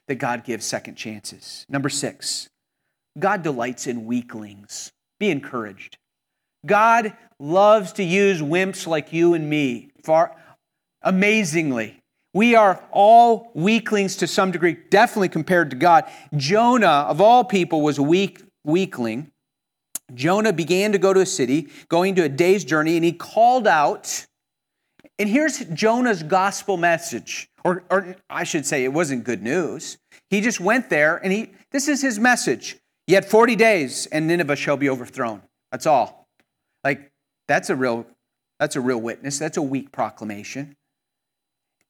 that 0.08 0.16
God 0.16 0.44
gives 0.44 0.64
second 0.64 0.96
chances. 0.96 1.66
Number 1.68 1.88
6. 1.88 2.48
God 3.18 3.42
delights 3.42 3.86
in 3.86 4.06
weaklings. 4.06 4.92
Be 5.18 5.30
encouraged. 5.30 5.98
God 6.64 7.16
loves 7.38 7.92
to 7.94 8.02
use 8.02 8.42
wimps 8.42 8.86
like 8.86 9.12
you 9.12 9.34
and 9.34 9.48
me 9.48 9.90
far 10.02 10.34
amazingly. 11.02 12.02
We 12.34 12.54
are 12.54 12.82
all 12.90 13.50
weaklings 13.54 14.16
to 14.16 14.26
some 14.26 14.50
degree, 14.50 14.76
definitely 14.90 15.30
compared 15.30 15.70
to 15.70 15.76
God. 15.76 16.04
Jonah, 16.36 17.06
of 17.08 17.20
all 17.20 17.44
people, 17.44 17.80
was 17.80 17.98
a 17.98 18.02
weak 18.02 18.42
weakling. 18.64 19.30
Jonah 20.14 20.52
began 20.52 20.92
to 20.92 20.98
go 20.98 21.12
to 21.14 21.20
a 21.20 21.26
city, 21.26 21.68
going 21.88 22.14
to 22.16 22.24
a 22.24 22.28
day's 22.28 22.64
journey, 22.64 22.96
and 22.96 23.04
he 23.04 23.12
called 23.12 23.66
out. 23.66 24.26
And 25.18 25.28
here's 25.28 25.60
Jonah's 25.66 26.22
gospel 26.22 26.76
message, 26.76 27.48
or, 27.64 27.84
or 27.90 28.16
I 28.28 28.44
should 28.44 28.66
say, 28.66 28.84
it 28.84 28.92
wasn't 28.92 29.24
good 29.24 29.42
news. 29.42 29.96
He 30.28 30.40
just 30.40 30.60
went 30.60 30.90
there, 30.90 31.16
and 31.16 31.32
he 31.32 31.52
this 31.72 31.88
is 31.88 32.02
his 32.02 32.18
message. 32.18 32.76
Yet 33.06 33.24
40 33.24 33.56
days, 33.56 34.06
and 34.06 34.26
Nineveh 34.26 34.56
shall 34.56 34.76
be 34.76 34.90
overthrown. 34.90 35.42
That's 35.70 35.86
all. 35.86 36.26
Like, 36.82 37.10
that's 37.46 37.70
a 37.70 37.76
real, 37.76 38.06
that's 38.58 38.76
a 38.76 38.80
real 38.80 39.00
witness. 39.00 39.38
That's 39.38 39.56
a 39.56 39.62
weak 39.62 39.92
proclamation. 39.92 40.74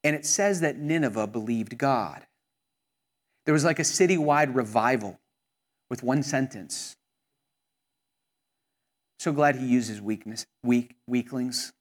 And 0.04 0.14
it 0.14 0.26
says 0.26 0.60
that 0.60 0.76
Nineveh 0.76 1.26
believed 1.26 1.78
God. 1.78 2.26
There 3.46 3.52
was 3.52 3.64
like 3.64 3.78
a 3.78 3.82
citywide 3.82 4.54
revival 4.54 5.18
with 5.88 6.02
one 6.02 6.22
sentence. 6.22 6.96
So 9.18 9.32
glad 9.32 9.56
he 9.56 9.66
uses 9.66 10.00
weakness, 10.00 10.44
weak, 10.62 10.94
weaklings. 11.06 11.72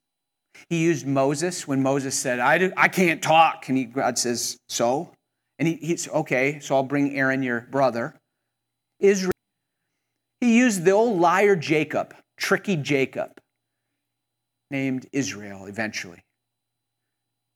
He 0.69 0.83
used 0.83 1.05
Moses 1.05 1.67
when 1.67 1.83
Moses 1.83 2.17
said, 2.17 2.39
I, 2.39 2.57
do, 2.57 2.71
I 2.77 2.87
can't 2.87 3.21
talk. 3.21 3.67
And 3.67 3.77
he, 3.77 3.85
God 3.85 4.17
says, 4.17 4.57
So? 4.69 5.11
And 5.59 5.67
he, 5.67 5.75
he's, 5.75 6.07
okay, 6.07 6.59
so 6.59 6.75
I'll 6.75 6.83
bring 6.83 7.15
Aaron, 7.17 7.43
your 7.43 7.61
brother. 7.61 8.15
Israel. 8.99 9.31
He 10.41 10.57
used 10.57 10.83
the 10.83 10.91
old 10.91 11.19
liar 11.19 11.55
Jacob, 11.55 12.15
tricky 12.37 12.75
Jacob, 12.75 13.39
named 14.69 15.07
Israel 15.11 15.65
eventually. 15.65 16.23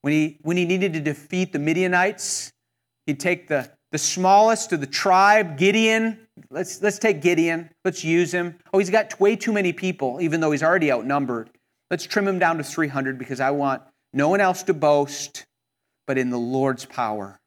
When 0.01 0.13
he, 0.13 0.37
when 0.41 0.57
he 0.57 0.65
needed 0.65 0.93
to 0.93 1.01
defeat 1.01 1.51
the 1.51 1.59
Midianites, 1.59 2.51
he'd 3.05 3.19
take 3.19 3.47
the, 3.47 3.69
the 3.91 3.97
smallest 3.97 4.71
of 4.71 4.79
the 4.79 4.87
tribe, 4.87 5.57
Gideon. 5.57 6.27
Let's, 6.49 6.81
let's 6.81 6.99
take 6.99 7.21
Gideon. 7.21 7.69
Let's 7.83 8.03
use 8.03 8.33
him. 8.33 8.57
Oh, 8.73 8.79
he's 8.79 8.89
got 8.89 9.19
way 9.19 9.35
too 9.35 9.51
many 9.51 9.73
people, 9.73 10.21
even 10.21 10.39
though 10.39 10.51
he's 10.51 10.63
already 10.63 10.91
outnumbered. 10.91 11.49
Let's 11.91 12.05
trim 12.05 12.27
him 12.27 12.39
down 12.39 12.57
to 12.57 12.63
300 12.63 13.17
because 13.17 13.39
I 13.39 13.51
want 13.51 13.81
no 14.13 14.29
one 14.29 14.39
else 14.39 14.63
to 14.63 14.73
boast 14.73 15.45
but 16.09 16.17
in 16.17 16.31
the 16.31 16.39
Lord's 16.39 16.85
power. 16.85 17.39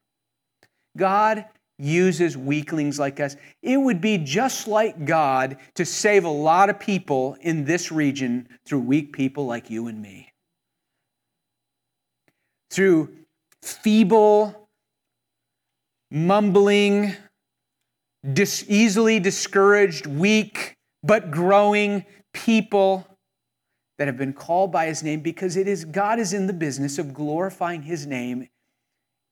God 0.95 1.43
uses 1.83 2.37
weaklings 2.37 2.97
like 2.97 3.19
us. 3.19 3.35
It 3.61 3.77
would 3.77 3.99
be 3.99 4.17
just 4.17 4.67
like 4.67 5.05
God 5.05 5.57
to 5.75 5.85
save 5.85 6.23
a 6.23 6.29
lot 6.29 6.69
of 6.69 6.79
people 6.79 7.37
in 7.41 7.65
this 7.65 7.91
region 7.91 8.47
through 8.65 8.79
weak 8.79 9.13
people 9.13 9.45
like 9.45 9.69
you 9.69 9.87
and 9.87 10.01
me. 10.01 10.31
Through 12.71 13.13
feeble, 13.61 14.69
mumbling, 16.09 17.15
dis- 18.31 18.65
easily 18.67 19.19
discouraged, 19.19 20.07
weak, 20.07 20.75
but 21.03 21.31
growing 21.31 22.05
people 22.33 23.05
that 23.97 24.07
have 24.07 24.17
been 24.17 24.33
called 24.33 24.71
by 24.71 24.87
his 24.87 25.03
name 25.03 25.19
because 25.19 25.55
it 25.55 25.67
is 25.67 25.85
God 25.85 26.19
is 26.19 26.33
in 26.33 26.47
the 26.47 26.53
business 26.53 26.97
of 26.97 27.13
glorifying 27.13 27.83
his 27.83 28.07
name 28.07 28.47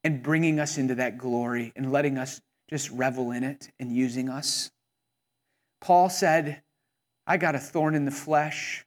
and 0.03 0.23
bringing 0.23 0.59
us 0.59 0.77
into 0.77 0.95
that 0.95 1.17
glory 1.17 1.71
and 1.75 1.91
letting 1.91 2.17
us 2.17 2.41
just 2.69 2.89
revel 2.91 3.31
in 3.31 3.43
it 3.43 3.69
and 3.79 3.95
using 3.95 4.29
us. 4.29 4.71
Paul 5.81 6.09
said, 6.09 6.61
I 7.27 7.37
got 7.37 7.55
a 7.55 7.59
thorn 7.59 7.95
in 7.95 8.05
the 8.05 8.11
flesh, 8.11 8.85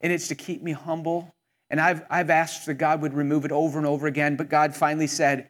and 0.00 0.12
it's 0.12 0.28
to 0.28 0.34
keep 0.34 0.62
me 0.62 0.72
humble. 0.72 1.34
And 1.70 1.80
I've, 1.80 2.02
I've 2.10 2.30
asked 2.30 2.66
that 2.66 2.74
God 2.74 3.02
would 3.02 3.14
remove 3.14 3.44
it 3.44 3.52
over 3.52 3.78
and 3.78 3.86
over 3.86 4.06
again, 4.06 4.36
but 4.36 4.48
God 4.48 4.74
finally 4.74 5.06
said, 5.06 5.46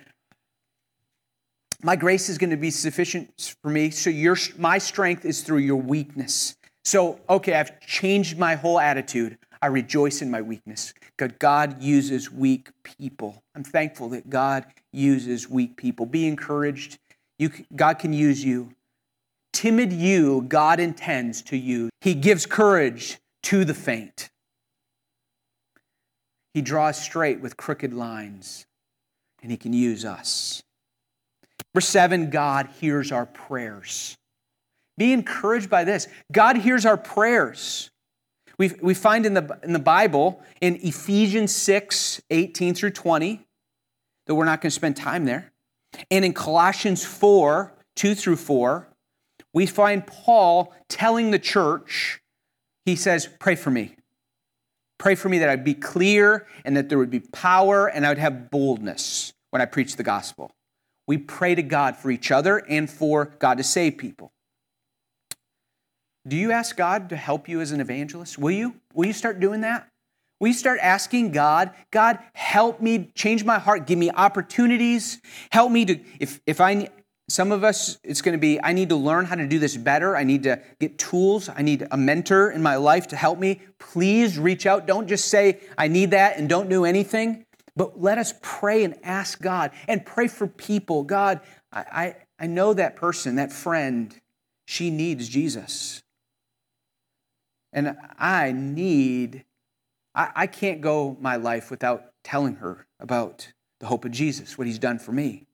My 1.83 1.97
grace 1.97 2.29
is 2.29 2.39
going 2.39 2.51
to 2.51 2.57
be 2.57 2.71
sufficient 2.71 3.57
for 3.63 3.71
me, 3.71 3.91
so 3.91 4.11
your, 4.11 4.37
my 4.59 4.79
strength 4.79 5.25
is 5.25 5.43
through 5.43 5.59
your 5.59 5.81
weakness. 5.81 6.57
So, 6.85 7.21
okay, 7.29 7.55
I've 7.55 7.81
changed 7.81 8.39
my 8.39 8.55
whole 8.55 8.79
attitude. 8.79 9.39
I 9.61 9.67
rejoice 9.67 10.23
in 10.23 10.31
my 10.31 10.43
weakness. 10.43 10.93
God, 11.23 11.39
God 11.39 11.83
uses 11.83 12.31
weak 12.31 12.71
people. 12.83 13.43
I'm 13.55 13.65
thankful 13.65 14.09
that 14.11 14.29
God 14.29 14.67
uses 14.93 15.49
weak 15.49 15.77
people. 15.77 16.05
Be 16.05 16.27
encouraged. 16.27 16.99
You, 17.39 17.51
God 17.77 17.99
can 17.99 18.13
use 18.13 18.45
you. 18.45 18.75
Timid 19.53 19.93
you, 19.93 20.43
God 20.43 20.81
intends 20.81 21.43
to 21.43 21.57
use. 21.57 21.91
He 22.01 22.15
gives 22.15 22.47
courage 22.47 23.19
to 23.45 23.65
the 23.65 23.75
faint. 23.75 24.31
He 26.55 26.63
draws 26.63 27.01
straight 27.01 27.41
with 27.41 27.57
crooked 27.57 27.95
lines, 27.95 28.67
and 29.43 29.51
He 29.51 29.57
can 29.57 29.73
use 29.73 30.05
us. 30.05 30.63
Number 31.73 31.83
seven, 31.83 32.31
God 32.31 32.69
hears 32.81 33.13
our 33.13 33.27
prayers. 33.27 34.17
Be 34.99 35.13
encouraged 35.13 35.71
by 35.71 35.85
this. 35.85 36.09
God 36.33 36.57
hears 36.57 36.85
our 36.85 36.97
prayers. 36.97 37.92
We, 38.63 38.71
we 38.81 38.95
find 38.95 39.27
in 39.27 39.35
the, 39.35 39.59
in 39.65 39.73
the 39.73 39.81
Bible, 39.81 40.41
in 40.61 40.79
Ephesians 40.83 41.53
6 41.53 42.23
18 42.31 42.77
through 42.77 42.93
20, 42.93 43.45
though 44.27 44.37
we're 44.37 44.45
not 44.45 44.61
going 44.61 44.71
to 44.71 44.75
spend 44.75 44.97
time 44.97 45.25
there, 45.25 45.51
and 46.13 46.25
in 46.25 46.33
Colossians 46.33 47.05
4 47.05 47.73
2 47.97 48.15
through 48.15 48.37
4, 48.37 48.87
we 49.53 49.67
find 49.67 50.07
Paul 50.07 50.73
telling 50.89 51.33
the 51.33 51.41
church, 51.41 52.21
he 52.87 52.95
says, 52.95 53.29
Pray 53.41 53.57
for 53.57 53.73
me. 53.73 53.97
Pray 54.97 55.17
for 55.17 55.29
me 55.29 55.41
that 55.41 55.49
I'd 55.49 55.65
be 55.65 55.75
clear 55.75 56.47
and 56.65 56.77
that 56.77 56.89
there 56.89 56.99
would 56.99 57.11
be 57.11 57.19
power 57.19 57.89
and 57.89 58.07
I 58.07 58.11
would 58.11 58.19
have 58.19 58.49
boldness 58.49 59.33
when 59.51 59.61
I 59.61 59.65
preach 59.65 59.97
the 59.97 60.05
gospel. 60.05 60.53
We 61.09 61.19
pray 61.19 61.57
to 61.57 61.63
God 61.65 61.97
for 61.97 62.13
each 62.13 62.31
other 62.31 62.59
and 62.69 62.89
for 62.89 63.25
God 63.41 63.59
to 63.59 63.65
save 63.65 63.99
people. 63.99 64.32
Do 66.27 66.37
you 66.37 66.53
ask 66.53 66.77
God 66.77 67.09
to 67.09 67.17
help 67.17 67.49
you 67.49 67.61
as 67.61 67.73
an 67.73 67.81
evangelist? 67.81 68.39
Will 68.39 68.53
you? 68.53 68.77
Will 68.95 69.07
you 69.07 69.13
start 69.13 69.41
doing 69.41 69.63
that? 69.63 69.89
Will 70.43 70.49
you 70.49 70.55
start 70.55 70.81
asking 70.83 71.31
God, 71.31 71.71
God, 71.93 72.19
help 72.35 72.81
me 72.81 73.13
change 73.15 73.45
my 73.45 73.61
heart, 73.61 73.87
give 73.87 73.97
me 73.97 74.11
opportunities, 74.11 75.21
help 75.53 75.71
me 75.71 75.85
to, 75.85 76.01
if, 76.19 76.41
if 76.49 76.61
I, 76.61 76.89
some 77.29 77.53
of 77.53 77.63
us, 77.63 77.99
it's 78.03 78.23
going 78.23 78.33
to 78.33 78.41
be, 78.41 78.61
I 78.61 78.73
need 78.73 78.89
to 78.89 78.97
learn 78.97 79.25
how 79.25 79.37
to 79.37 79.47
do 79.47 79.61
this 79.61 79.77
better. 79.77 80.17
I 80.17 80.25
need 80.25 80.43
to 80.43 80.61
get 80.81 80.99
tools. 80.99 81.49
I 81.49 81.63
need 81.63 81.87
a 81.93 81.97
mentor 81.97 82.51
in 82.51 82.61
my 82.61 82.75
life 82.75 83.07
to 83.09 83.17
help 83.17 83.39
me. 83.39 83.61
Please 83.79 84.37
reach 84.37 84.67
out. 84.67 84.85
Don't 84.85 85.07
just 85.07 85.29
say, 85.29 85.61
I 85.79 85.87
need 85.87 86.11
that 86.11 86.39
and 86.39 86.49
don't 86.49 86.69
do 86.69 86.85
anything. 86.85 87.47
But 87.77 88.01
let 88.01 88.19
us 88.19 88.35
pray 88.43 88.83
and 88.83 88.97
ask 89.05 89.41
God 89.41 89.71
and 89.87 90.05
pray 90.05 90.27
for 90.27 90.49
people. 90.49 91.05
God, 91.05 91.41
I, 91.73 91.81
I, 91.81 92.17
I 92.41 92.47
know 92.49 92.75
that 92.75 92.97
person, 92.97 93.37
that 93.37 93.53
friend, 93.53 94.13
she 94.67 94.91
needs 94.91 95.29
Jesus. 95.29 96.03
And 97.73 97.97
I 98.19 98.53
need, 98.53 99.45
I, 100.15 100.31
I 100.35 100.47
can't 100.47 100.81
go 100.81 101.17
my 101.21 101.37
life 101.37 101.71
without 101.71 102.13
telling 102.23 102.57
her 102.57 102.87
about 103.01 103.53
the 103.81 103.87
hope 103.87 104.05
of 104.05 104.13
Jesus, 104.13 104.57
what 104.57 104.67
he's 104.67 104.79
done 104.79 104.99
for 104.99 105.13
me. 105.13 105.47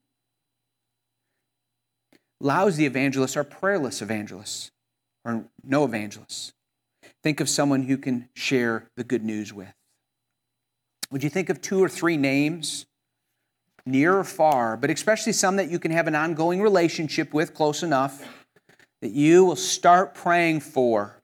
Lousy 2.40 2.86
evangelists 2.86 3.36
are 3.36 3.44
prayerless 3.44 4.02
evangelists 4.02 4.70
or 5.24 5.44
no 5.64 5.84
evangelists. 5.84 6.52
Think 7.22 7.40
of 7.40 7.48
someone 7.48 7.84
who 7.84 7.96
can 7.96 8.28
share 8.34 8.90
the 8.96 9.04
good 9.04 9.24
news 9.24 9.52
with. 9.52 9.72
Would 11.10 11.24
you 11.24 11.30
think 11.30 11.48
of 11.48 11.60
two 11.60 11.82
or 11.82 11.88
three 11.88 12.16
names, 12.16 12.86
near 13.86 14.18
or 14.18 14.24
far, 14.24 14.76
but 14.76 14.90
especially 14.90 15.32
some 15.32 15.56
that 15.56 15.70
you 15.70 15.78
can 15.78 15.90
have 15.90 16.06
an 16.06 16.14
ongoing 16.14 16.60
relationship 16.60 17.32
with 17.32 17.54
close 17.54 17.82
enough 17.82 18.26
that 19.00 19.12
you 19.12 19.44
will 19.44 19.56
start 19.56 20.14
praying 20.14 20.60
for 20.60 21.17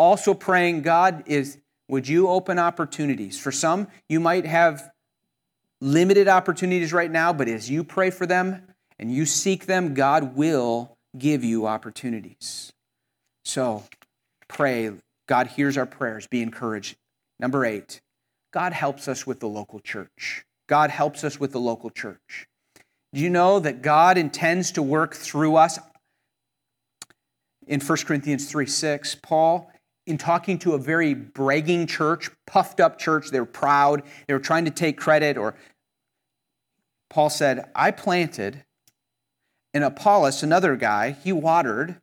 also 0.00 0.32
praying, 0.32 0.80
God, 0.80 1.24
is 1.26 1.58
would 1.86 2.08
you 2.08 2.28
open 2.28 2.58
opportunities? 2.58 3.38
For 3.38 3.52
some, 3.52 3.86
you 4.08 4.18
might 4.18 4.46
have 4.46 4.90
limited 5.82 6.26
opportunities 6.26 6.92
right 6.92 7.10
now, 7.10 7.34
but 7.34 7.48
as 7.48 7.68
you 7.68 7.84
pray 7.84 8.08
for 8.08 8.24
them 8.24 8.62
and 8.98 9.12
you 9.12 9.26
seek 9.26 9.66
them, 9.66 9.92
God 9.92 10.36
will 10.36 10.96
give 11.18 11.44
you 11.44 11.66
opportunities. 11.66 12.72
So 13.44 13.84
pray. 14.48 14.90
God 15.28 15.48
hears 15.48 15.76
our 15.76 15.86
prayers. 15.86 16.26
Be 16.26 16.40
encouraged. 16.40 16.96
Number 17.38 17.66
eight, 17.66 18.00
God 18.54 18.72
helps 18.72 19.06
us 19.06 19.26
with 19.26 19.40
the 19.40 19.48
local 19.48 19.80
church. 19.80 20.44
God 20.66 20.88
helps 20.88 21.24
us 21.24 21.38
with 21.38 21.52
the 21.52 21.60
local 21.60 21.90
church. 21.90 22.46
Do 23.12 23.20
you 23.20 23.28
know 23.28 23.58
that 23.60 23.82
God 23.82 24.16
intends 24.16 24.72
to 24.72 24.82
work 24.82 25.14
through 25.14 25.56
us? 25.56 25.78
In 27.66 27.80
1 27.80 27.98
Corinthians 28.06 28.50
3 28.50 28.66
6, 28.66 29.16
Paul 29.16 29.70
in 30.06 30.18
talking 30.18 30.58
to 30.58 30.72
a 30.72 30.78
very 30.78 31.14
bragging 31.14 31.86
church, 31.86 32.30
puffed 32.46 32.80
up 32.80 32.98
church. 32.98 33.30
They 33.30 33.40
were 33.40 33.46
proud. 33.46 34.02
They 34.26 34.34
were 34.34 34.40
trying 34.40 34.64
to 34.64 34.70
take 34.70 34.96
credit. 34.96 35.36
Or 35.36 35.54
Paul 37.08 37.30
said, 37.30 37.70
I 37.74 37.90
planted, 37.90 38.64
and 39.74 39.84
Apollos, 39.84 40.42
another 40.42 40.76
guy, 40.76 41.12
he 41.12 41.32
watered, 41.32 41.96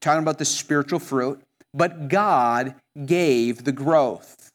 talking 0.00 0.22
about 0.22 0.38
the 0.38 0.44
spiritual 0.44 0.98
fruit, 0.98 1.42
but 1.74 2.08
God 2.08 2.74
gave 3.06 3.64
the 3.64 3.72
growth. 3.72 4.50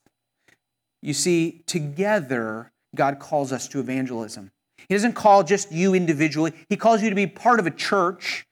You 1.01 1.13
see, 1.13 1.63
together, 1.65 2.71
God 2.95 3.19
calls 3.19 3.51
us 3.51 3.67
to 3.69 3.79
evangelism. 3.79 4.51
He 4.89 4.95
doesn't 4.95 5.13
call 5.13 5.43
just 5.43 5.71
you 5.71 5.93
individually, 5.93 6.53
He 6.69 6.77
calls 6.77 7.01
you 7.01 7.09
to 7.09 7.15
be 7.15 7.27
part 7.27 7.59
of 7.59 7.67
a 7.67 7.71
church. 7.71 8.45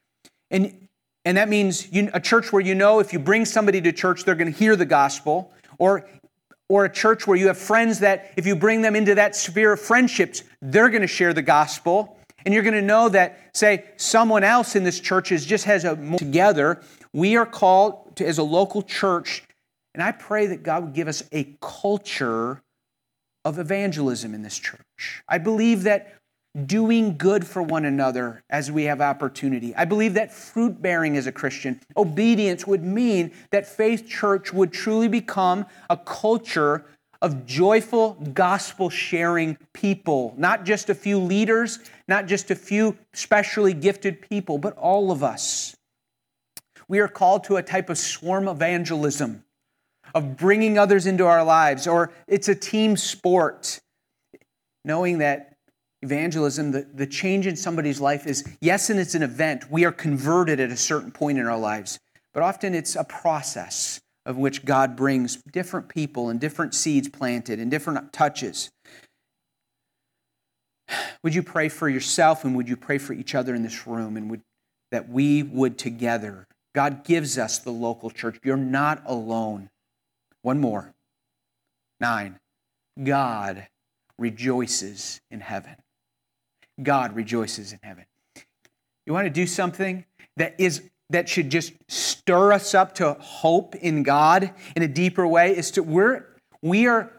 And 0.51 0.84
and 1.25 1.37
that 1.37 1.49
means 1.49 1.91
you, 1.91 2.09
a 2.13 2.19
church 2.19 2.53
where 2.53 2.61
you 2.61 2.75
know 2.75 2.99
if 2.99 3.11
you 3.11 3.19
bring 3.19 3.45
somebody 3.45 3.81
to 3.81 3.91
church, 3.91 4.23
they're 4.23 4.35
going 4.35 4.51
to 4.51 4.57
hear 4.57 4.75
the 4.75 4.85
gospel, 4.85 5.51
or, 5.79 6.07
or 6.69 6.85
a 6.85 6.91
church 6.91 7.25
where 7.27 7.35
you 7.35 7.47
have 7.47 7.57
friends 7.57 7.99
that 7.99 8.31
if 8.37 8.45
you 8.45 8.55
bring 8.55 8.81
them 8.81 8.95
into 8.95 9.15
that 9.15 9.35
sphere 9.35 9.73
of 9.73 9.81
friendships, 9.81 10.43
they're 10.61 10.89
going 10.89 11.01
to 11.01 11.07
share 11.07 11.33
the 11.33 11.41
gospel. 11.41 12.17
And 12.45 12.53
you're 12.53 12.63
going 12.63 12.75
to 12.75 12.81
know 12.81 13.09
that, 13.09 13.49
say, 13.55 13.85
someone 13.97 14.43
else 14.43 14.75
in 14.75 14.83
this 14.83 14.99
church 14.99 15.31
is 15.31 15.45
just 15.45 15.65
has 15.65 15.83
a 15.83 15.95
together. 16.17 16.81
We 17.11 17.37
are 17.37 17.45
called 17.45 18.15
to, 18.17 18.27
as 18.27 18.37
a 18.37 18.43
local 18.43 18.83
church, 18.83 19.43
and 19.95 20.03
I 20.03 20.11
pray 20.11 20.45
that 20.47 20.61
God 20.61 20.83
would 20.83 20.93
give 20.93 21.07
us 21.07 21.23
a 21.31 21.55
culture 21.59 22.61
of 23.43 23.57
evangelism 23.57 24.35
in 24.35 24.43
this 24.43 24.59
church. 24.59 25.23
I 25.27 25.39
believe 25.39 25.83
that 25.83 26.13
doing 26.65 27.17
good 27.17 27.45
for 27.45 27.61
one 27.61 27.85
another 27.85 28.43
as 28.49 28.71
we 28.71 28.83
have 28.83 29.01
opportunity. 29.01 29.75
I 29.75 29.85
believe 29.85 30.13
that 30.13 30.33
fruit 30.33 30.81
bearing 30.81 31.17
as 31.17 31.27
a 31.27 31.31
Christian, 31.31 31.81
obedience 31.97 32.65
would 32.65 32.83
mean 32.83 33.31
that 33.51 33.67
Faith 33.67 34.07
Church 34.07 34.53
would 34.53 34.71
truly 34.71 35.09
become 35.09 35.65
a 35.89 35.97
culture 35.97 36.85
of 37.21 37.45
joyful 37.45 38.13
gospel 38.33 38.89
sharing 38.89 39.57
people, 39.73 40.33
not 40.37 40.63
just 40.63 40.89
a 40.89 40.95
few 40.95 41.17
leaders, 41.17 41.79
not 42.07 42.27
just 42.27 42.51
a 42.51 42.55
few 42.55 42.97
specially 43.13 43.73
gifted 43.73 44.21
people, 44.21 44.57
but 44.57 44.75
all 44.77 45.11
of 45.11 45.23
us. 45.23 45.75
We 46.87 46.99
are 46.99 47.07
called 47.07 47.43
to 47.45 47.57
a 47.57 47.63
type 47.63 47.89
of 47.89 47.97
swarm 47.97 48.47
evangelism, 48.47 49.43
of 50.13 50.37
bringing 50.37 50.77
others 50.77 51.07
into 51.07 51.25
our 51.25 51.43
lives, 51.43 51.87
or 51.87 52.11
it's 52.27 52.47
a 52.47 52.55
team 52.55 52.95
sport, 52.95 53.79
knowing 54.83 55.17
that 55.17 55.54
evangelism, 56.01 56.71
the, 56.71 56.87
the 56.93 57.07
change 57.07 57.47
in 57.47 57.55
somebody's 57.55 57.99
life 57.99 58.27
is 58.27 58.43
yes, 58.61 58.89
and 58.89 58.99
it's 58.99 59.15
an 59.15 59.23
event. 59.23 59.71
We 59.71 59.85
are 59.85 59.91
converted 59.91 60.59
at 60.59 60.69
a 60.69 60.77
certain 60.77 61.11
point 61.11 61.39
in 61.39 61.47
our 61.47 61.57
lives, 61.57 61.99
but 62.33 62.43
often 62.43 62.73
it's 62.73 62.95
a 62.95 63.03
process 63.03 63.99
of 64.25 64.37
which 64.37 64.65
God 64.65 64.95
brings 64.95 65.37
different 65.51 65.89
people 65.89 66.29
and 66.29 66.39
different 66.39 66.73
seeds 66.73 67.07
planted 67.07 67.59
and 67.59 67.69
different 67.69 68.11
touches. 68.11 68.71
Would 71.23 71.35
you 71.35 71.43
pray 71.43 71.69
for 71.69 71.89
yourself 71.89 72.43
and 72.43 72.55
would 72.55 72.69
you 72.69 72.77
pray 72.77 72.97
for 72.97 73.13
each 73.13 73.35
other 73.35 73.55
in 73.55 73.63
this 73.63 73.87
room 73.87 74.17
and 74.17 74.29
would, 74.29 74.41
that 74.91 75.09
we 75.09 75.43
would 75.43 75.77
together? 75.77 76.47
God 76.73 77.03
gives 77.03 77.37
us 77.37 77.59
the 77.59 77.71
local 77.71 78.09
church. 78.09 78.37
You're 78.43 78.57
not 78.57 79.01
alone. 79.05 79.69
One 80.41 80.59
more. 80.59 80.93
Nine. 81.99 82.37
God 83.01 83.67
rejoices 84.17 85.19
in 85.31 85.39
heaven. 85.39 85.75
God 86.81 87.15
rejoices 87.15 87.73
in 87.73 87.79
heaven. 87.81 88.05
You 89.05 89.13
want 89.13 89.25
to 89.25 89.31
do 89.31 89.47
something 89.47 90.05
that 90.37 90.55
is 90.59 90.83
that 91.11 91.29
should 91.29 91.51
just 91.51 91.73
stir 91.87 92.51
us 92.51 92.73
up 92.73 92.95
to 92.95 93.13
hope 93.19 93.75
in 93.75 94.01
God 94.03 94.51
in 94.75 94.81
a 94.81 94.87
deeper 94.87 95.27
way 95.27 95.55
is 95.55 95.71
to 95.71 95.83
we're 95.83 96.25
we 96.61 96.87
are 96.87 97.11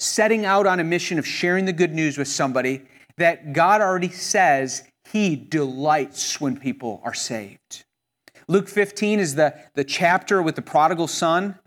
setting 0.00 0.44
out 0.44 0.66
on 0.66 0.80
a 0.80 0.84
mission 0.84 1.18
of 1.18 1.26
sharing 1.26 1.64
the 1.64 1.72
good 1.72 1.92
news 1.92 2.18
with 2.18 2.28
somebody 2.28 2.82
that 3.16 3.52
God 3.52 3.80
already 3.80 4.10
says 4.10 4.84
he 5.12 5.36
delights 5.36 6.40
when 6.40 6.58
people 6.58 7.00
are 7.04 7.14
saved. 7.14 7.84
Luke 8.46 8.68
15 8.68 9.20
is 9.20 9.34
the, 9.34 9.54
the 9.74 9.84
chapter 9.84 10.42
with 10.42 10.56
the 10.56 10.62
prodigal 10.62 11.08
son, 11.08 11.58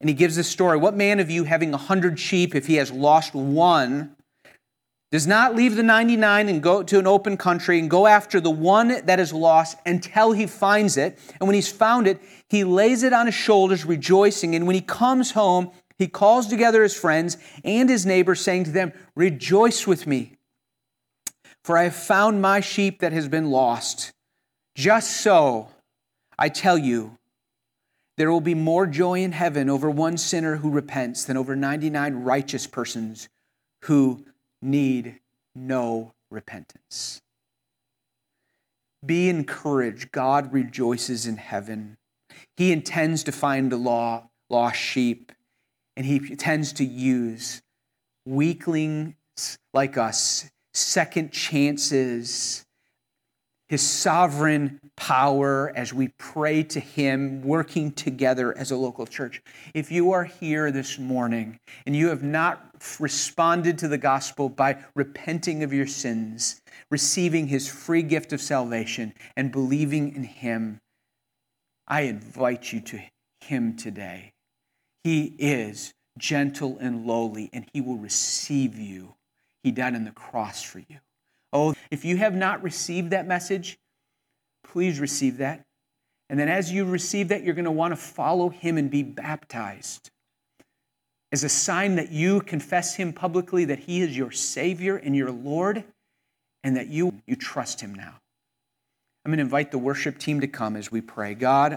and 0.00 0.08
he 0.08 0.14
gives 0.14 0.36
this 0.36 0.48
story. 0.48 0.76
What 0.78 0.94
man 0.94 1.18
of 1.18 1.30
you 1.30 1.44
having 1.44 1.74
a 1.74 1.78
hundred 1.78 2.18
sheep, 2.18 2.54
if 2.54 2.66
he 2.66 2.76
has 2.76 2.90
lost 2.90 3.34
one, 3.34 4.16
does 5.12 5.26
not 5.26 5.54
leave 5.54 5.76
the 5.76 5.82
99 5.82 6.48
and 6.48 6.62
go 6.62 6.82
to 6.82 6.98
an 6.98 7.06
open 7.06 7.36
country 7.36 7.78
and 7.78 7.90
go 7.90 8.06
after 8.06 8.40
the 8.40 8.50
one 8.50 9.04
that 9.04 9.20
is 9.20 9.30
lost 9.30 9.76
until 9.84 10.32
he 10.32 10.46
finds 10.46 10.96
it. 10.96 11.18
And 11.38 11.46
when 11.46 11.54
he's 11.54 11.70
found 11.70 12.06
it, 12.06 12.18
he 12.48 12.64
lays 12.64 13.02
it 13.02 13.12
on 13.12 13.26
his 13.26 13.34
shoulders, 13.34 13.84
rejoicing. 13.84 14.54
And 14.54 14.66
when 14.66 14.74
he 14.74 14.80
comes 14.80 15.32
home, 15.32 15.70
he 15.98 16.08
calls 16.08 16.46
together 16.46 16.82
his 16.82 16.96
friends 16.96 17.36
and 17.62 17.90
his 17.90 18.06
neighbors, 18.06 18.40
saying 18.40 18.64
to 18.64 18.70
them, 18.70 18.92
Rejoice 19.14 19.86
with 19.86 20.06
me, 20.06 20.38
for 21.62 21.76
I 21.76 21.84
have 21.84 21.94
found 21.94 22.40
my 22.40 22.60
sheep 22.60 23.00
that 23.00 23.12
has 23.12 23.28
been 23.28 23.50
lost. 23.50 24.12
Just 24.74 25.20
so, 25.20 25.68
I 26.38 26.48
tell 26.48 26.78
you, 26.78 27.18
there 28.16 28.32
will 28.32 28.40
be 28.40 28.54
more 28.54 28.86
joy 28.86 29.20
in 29.20 29.32
heaven 29.32 29.68
over 29.68 29.90
one 29.90 30.16
sinner 30.16 30.56
who 30.56 30.70
repents 30.70 31.24
than 31.26 31.36
over 31.36 31.54
99 31.54 32.14
righteous 32.14 32.66
persons 32.66 33.28
who 33.82 34.24
need 34.62 35.18
no 35.54 36.14
repentance. 36.30 37.20
Be 39.04 39.28
encouraged. 39.28 40.12
God 40.12 40.52
rejoices 40.52 41.26
in 41.26 41.36
heaven. 41.36 41.96
He 42.56 42.72
intends 42.72 43.24
to 43.24 43.32
find 43.32 43.70
the 43.70 43.76
law, 43.76 44.30
lost 44.48 44.78
sheep, 44.78 45.32
and 45.96 46.06
he 46.06 46.16
intends 46.16 46.72
to 46.74 46.84
use 46.84 47.62
weaklings 48.24 49.14
like 49.74 49.98
us, 49.98 50.50
second 50.72 51.32
chances, 51.32 52.64
his 53.68 53.82
sovereign 53.82 54.78
power 54.96 55.72
as 55.74 55.92
we 55.92 56.08
pray 56.18 56.62
to 56.62 56.78
him, 56.78 57.42
working 57.42 57.90
together 57.90 58.56
as 58.56 58.70
a 58.70 58.76
local 58.76 59.06
church. 59.06 59.42
If 59.74 59.90
you 59.90 60.12
are 60.12 60.24
here 60.24 60.70
this 60.70 60.98
morning 60.98 61.58
and 61.86 61.96
you 61.96 62.08
have 62.08 62.22
not 62.22 62.71
responded 62.98 63.78
to 63.78 63.88
the 63.88 63.98
gospel 63.98 64.48
by 64.48 64.78
repenting 64.94 65.62
of 65.62 65.72
your 65.72 65.86
sins, 65.86 66.60
receiving 66.90 67.46
his 67.46 67.68
free 67.68 68.02
gift 68.02 68.32
of 68.32 68.40
salvation, 68.40 69.14
and 69.36 69.52
believing 69.52 70.14
in 70.14 70.24
him, 70.24 70.80
I 71.86 72.02
invite 72.02 72.72
you 72.72 72.80
to 72.80 73.00
him 73.40 73.76
today. 73.76 74.32
He 75.04 75.34
is 75.38 75.92
gentle 76.18 76.78
and 76.80 77.06
lowly, 77.06 77.50
and 77.52 77.66
he 77.72 77.80
will 77.80 77.96
receive 77.96 78.78
you. 78.78 79.14
He 79.62 79.70
died 79.70 79.94
on 79.94 80.04
the 80.04 80.10
cross 80.10 80.62
for 80.62 80.78
you. 80.78 80.98
Oh, 81.52 81.74
if 81.90 82.04
you 82.04 82.16
have 82.16 82.34
not 82.34 82.62
received 82.62 83.10
that 83.10 83.26
message, 83.26 83.78
please 84.64 85.00
receive 85.00 85.38
that. 85.38 85.64
And 86.30 86.38
then 86.38 86.48
as 86.48 86.72
you 86.72 86.84
receive 86.84 87.28
that, 87.28 87.42
you're 87.42 87.54
going 87.54 87.66
to 87.66 87.70
want 87.70 87.92
to 87.92 87.96
follow 87.96 88.48
him 88.48 88.78
and 88.78 88.90
be 88.90 89.02
baptized 89.02 90.11
as 91.32 91.44
a 91.44 91.48
sign 91.48 91.96
that 91.96 92.12
you 92.12 92.40
confess 92.42 92.94
him 92.94 93.12
publicly 93.12 93.64
that 93.64 93.80
he 93.80 94.02
is 94.02 94.16
your 94.16 94.30
Savior 94.30 94.96
and 94.96 95.16
your 95.16 95.30
Lord, 95.30 95.82
and 96.62 96.76
that 96.76 96.88
you, 96.88 97.14
you 97.26 97.36
trust 97.36 97.80
him 97.80 97.94
now. 97.94 98.14
I'm 99.24 99.30
going 99.30 99.38
to 99.38 99.42
invite 99.42 99.70
the 99.70 99.78
worship 99.78 100.18
team 100.18 100.40
to 100.40 100.46
come 100.46 100.76
as 100.76 100.92
we 100.92 101.00
pray. 101.00 101.34
God, 101.34 101.70